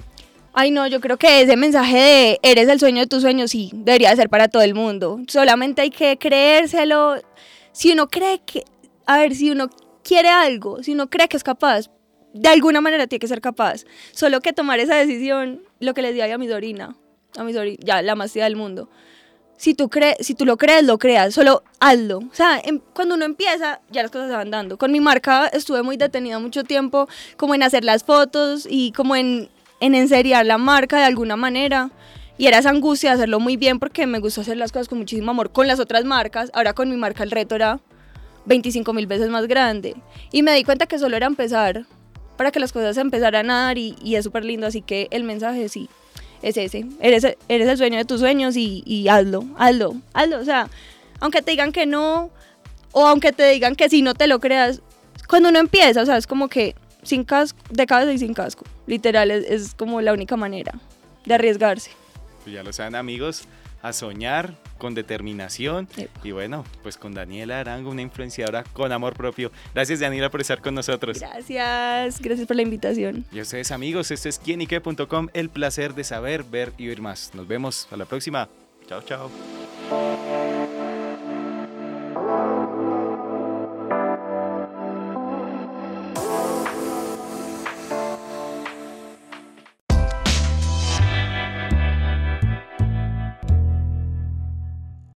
Ay, 0.54 0.72
no, 0.72 0.86
yo 0.88 1.00
creo 1.00 1.18
que 1.18 1.42
ese 1.42 1.56
mensaje 1.56 1.98
de 1.98 2.40
eres 2.44 2.68
el 2.68 2.80
sueño 2.80 3.00
de 3.00 3.08
tus 3.08 3.22
sueños, 3.22 3.52
sí, 3.52 3.72
debería 3.74 4.14
ser 4.16 4.30
para 4.30 4.50
todo 4.50 4.62
el 4.64 4.74
mundo. 4.74 5.20
Solamente 5.28 5.82
hay 5.82 5.90
que 5.90 6.18
creérselo. 6.18 7.16
Si 7.72 7.92
uno 7.92 8.10
cree 8.10 8.42
que 8.46 8.66
a 9.06 9.18
ver, 9.18 9.36
si 9.36 9.52
uno 9.52 9.70
quiere 10.04 10.30
algo, 10.30 10.84
si 10.84 10.94
uno 10.94 11.10
cree 11.10 11.28
que 11.28 11.38
es 11.38 11.44
capaz, 11.44 11.90
de 12.34 12.50
alguna 12.50 12.82
manera 12.82 13.08
tiene 13.08 13.20
que 13.20 13.28
ser 13.28 13.42
capaz. 13.42 13.84
Solo 14.14 14.42
que 14.42 14.54
tomar 14.54 14.80
esa 14.80 14.96
decisión, 14.96 15.64
lo 15.80 15.94
que 15.94 16.02
les 16.02 16.14
di 16.14 16.22
a 16.22 16.38
mi 16.38 16.48
dorina, 16.48 16.96
a 17.38 17.44
mi 17.44 17.52
dorina, 17.52 17.78
ya 17.84 18.02
la 18.02 18.16
más 18.16 18.32
tía 18.32 18.46
del 18.46 18.56
mundo. 18.56 18.90
Si 19.62 19.76
tú, 19.76 19.90
crees, 19.90 20.16
si 20.22 20.34
tú 20.34 20.44
lo 20.44 20.58
crees, 20.58 20.84
lo 20.86 20.98
creas, 20.98 21.36
solo 21.36 21.62
hazlo. 21.80 22.18
O 22.18 22.34
sea, 22.34 22.60
em, 22.64 22.80
cuando 22.96 23.14
uno 23.14 23.26
empieza, 23.26 23.80
ya 23.92 24.02
las 24.02 24.10
cosas 24.10 24.28
se 24.30 24.36
van 24.36 24.50
dando. 24.50 24.76
Con 24.80 24.92
mi 24.92 25.00
marca 25.00 25.46
estuve 25.54 25.84
muy 25.84 25.98
detenida 25.98 26.40
mucho 26.40 26.64
tiempo, 26.64 27.08
como 27.38 27.54
en 27.54 27.62
hacer 27.62 27.84
las 27.84 28.04
fotos 28.04 28.68
y 28.68 28.92
como 28.94 29.16
en, 29.16 29.50
en 29.80 29.94
enseriar 29.94 30.48
la 30.48 30.58
marca 30.58 30.98
de 30.98 31.04
alguna 31.04 31.36
manera. 31.36 31.92
Y 32.40 32.48
era 32.48 32.58
esa 32.58 32.72
angustia 32.72 33.12
de 33.12 33.18
hacerlo 33.18 33.40
muy 33.40 33.56
bien 33.56 33.78
porque 33.78 34.08
me 34.08 34.18
gusta 34.18 34.42
hacer 34.42 34.58
las 34.58 34.72
cosas 34.72 34.90
con 34.90 34.98
muchísimo 34.98 35.30
amor 35.30 35.52
con 35.52 35.68
las 35.68 35.80
otras 35.80 36.06
marcas. 36.06 36.50
Ahora 36.56 36.74
con 36.74 36.90
mi 36.90 36.98
marca 36.98 37.22
el 37.22 37.30
reto 37.30 37.54
era 37.54 37.80
25 38.46 38.94
mil 38.94 39.06
veces 39.06 39.30
más 39.30 39.46
grande. 39.46 39.96
Y 40.32 40.42
me 40.42 40.56
di 40.56 40.64
cuenta 40.64 40.88
que 40.88 40.98
solo 40.98 41.18
era 41.18 41.28
empezar 41.28 41.86
para 42.36 42.50
que 42.50 42.60
las 42.60 42.74
cosas 42.74 42.98
empezaran 42.98 43.52
a 43.52 43.66
dar 43.68 43.78
y, 43.78 43.96
y 44.02 44.16
es 44.16 44.24
súper 44.24 44.44
lindo. 44.44 44.66
Así 44.66 44.82
que 44.82 45.08
el 45.12 45.24
mensaje 45.24 45.70
sí 45.70 45.88
es 46.42 46.58
ese. 46.58 46.86
Eres, 47.00 47.26
eres 47.48 47.68
el 47.68 47.78
sueño 47.78 47.98
de 47.98 48.06
tus 48.06 48.20
sueños 48.20 48.56
y, 48.56 48.84
y 48.86 49.08
hazlo, 49.08 49.46
hazlo, 49.58 49.96
hazlo. 50.14 50.40
O 50.40 50.46
sea, 50.46 50.70
aunque 51.20 51.42
te 51.42 51.52
digan 51.52 51.72
que 51.72 51.86
no 51.86 52.30
o 52.92 53.08
aunque 53.08 53.32
te 53.32 53.50
digan 53.50 53.76
que 53.76 53.90
si 53.90 54.02
no 54.02 54.14
te 54.14 54.28
lo 54.28 54.40
creas, 54.40 54.82
cuando 55.28 55.50
uno 55.50 55.60
empieza, 55.60 56.02
o 56.02 56.06
sea, 56.06 56.18
es 56.18 56.28
como 56.28 56.50
que 56.50 56.76
sin 57.04 57.24
casco, 57.24 57.60
de 57.70 57.86
cabeza 57.86 58.12
y 58.12 58.18
sin 58.18 58.34
casco. 58.34 58.66
Literal, 58.86 59.32
es, 59.32 59.46
es 59.50 59.74
como 59.76 60.02
la 60.02 60.14
única 60.14 60.36
manera 60.36 60.74
de 61.26 61.34
arriesgarse. 61.34 61.92
Pues 62.44 62.56
ya 62.56 62.64
lo 62.64 62.74
saben 62.74 62.96
amigos, 62.96 63.44
a 63.82 63.94
soñar 63.94 64.56
con 64.78 64.94
determinación 64.96 65.88
y 66.24 66.32
bueno, 66.32 66.64
pues 66.82 66.98
con 66.98 67.14
Daniela 67.14 67.60
Arango, 67.60 67.92
una 67.92 68.02
influenciadora 68.02 68.64
con 68.74 68.92
amor 68.92 69.16
propio. 69.16 69.52
Gracias 69.74 70.00
Daniela 70.00 70.30
por 70.30 70.42
estar 70.42 70.62
con 70.62 70.74
nosotros. 70.74 71.20
Gracias, 71.20 72.20
gracias 72.20 72.48
por 72.48 72.56
la 72.56 72.64
invitación. 72.64 73.26
Y 73.32 73.42
ustedes 73.42 73.72
amigos, 73.72 74.12
esto 74.12 74.30
es 74.30 74.40
quienique.com, 74.40 75.28
el 75.34 75.50
placer 75.50 75.94
de 75.94 76.04
saber, 76.04 76.44
ver 76.44 76.74
y 76.78 76.90
oír 76.90 77.02
más. 77.02 77.32
Nos 77.34 77.48
vemos 77.48 77.88
a 77.92 77.98
la 77.98 78.06
próxima. 78.06 78.50
Chao, 78.88 79.02
chao. 79.04 79.32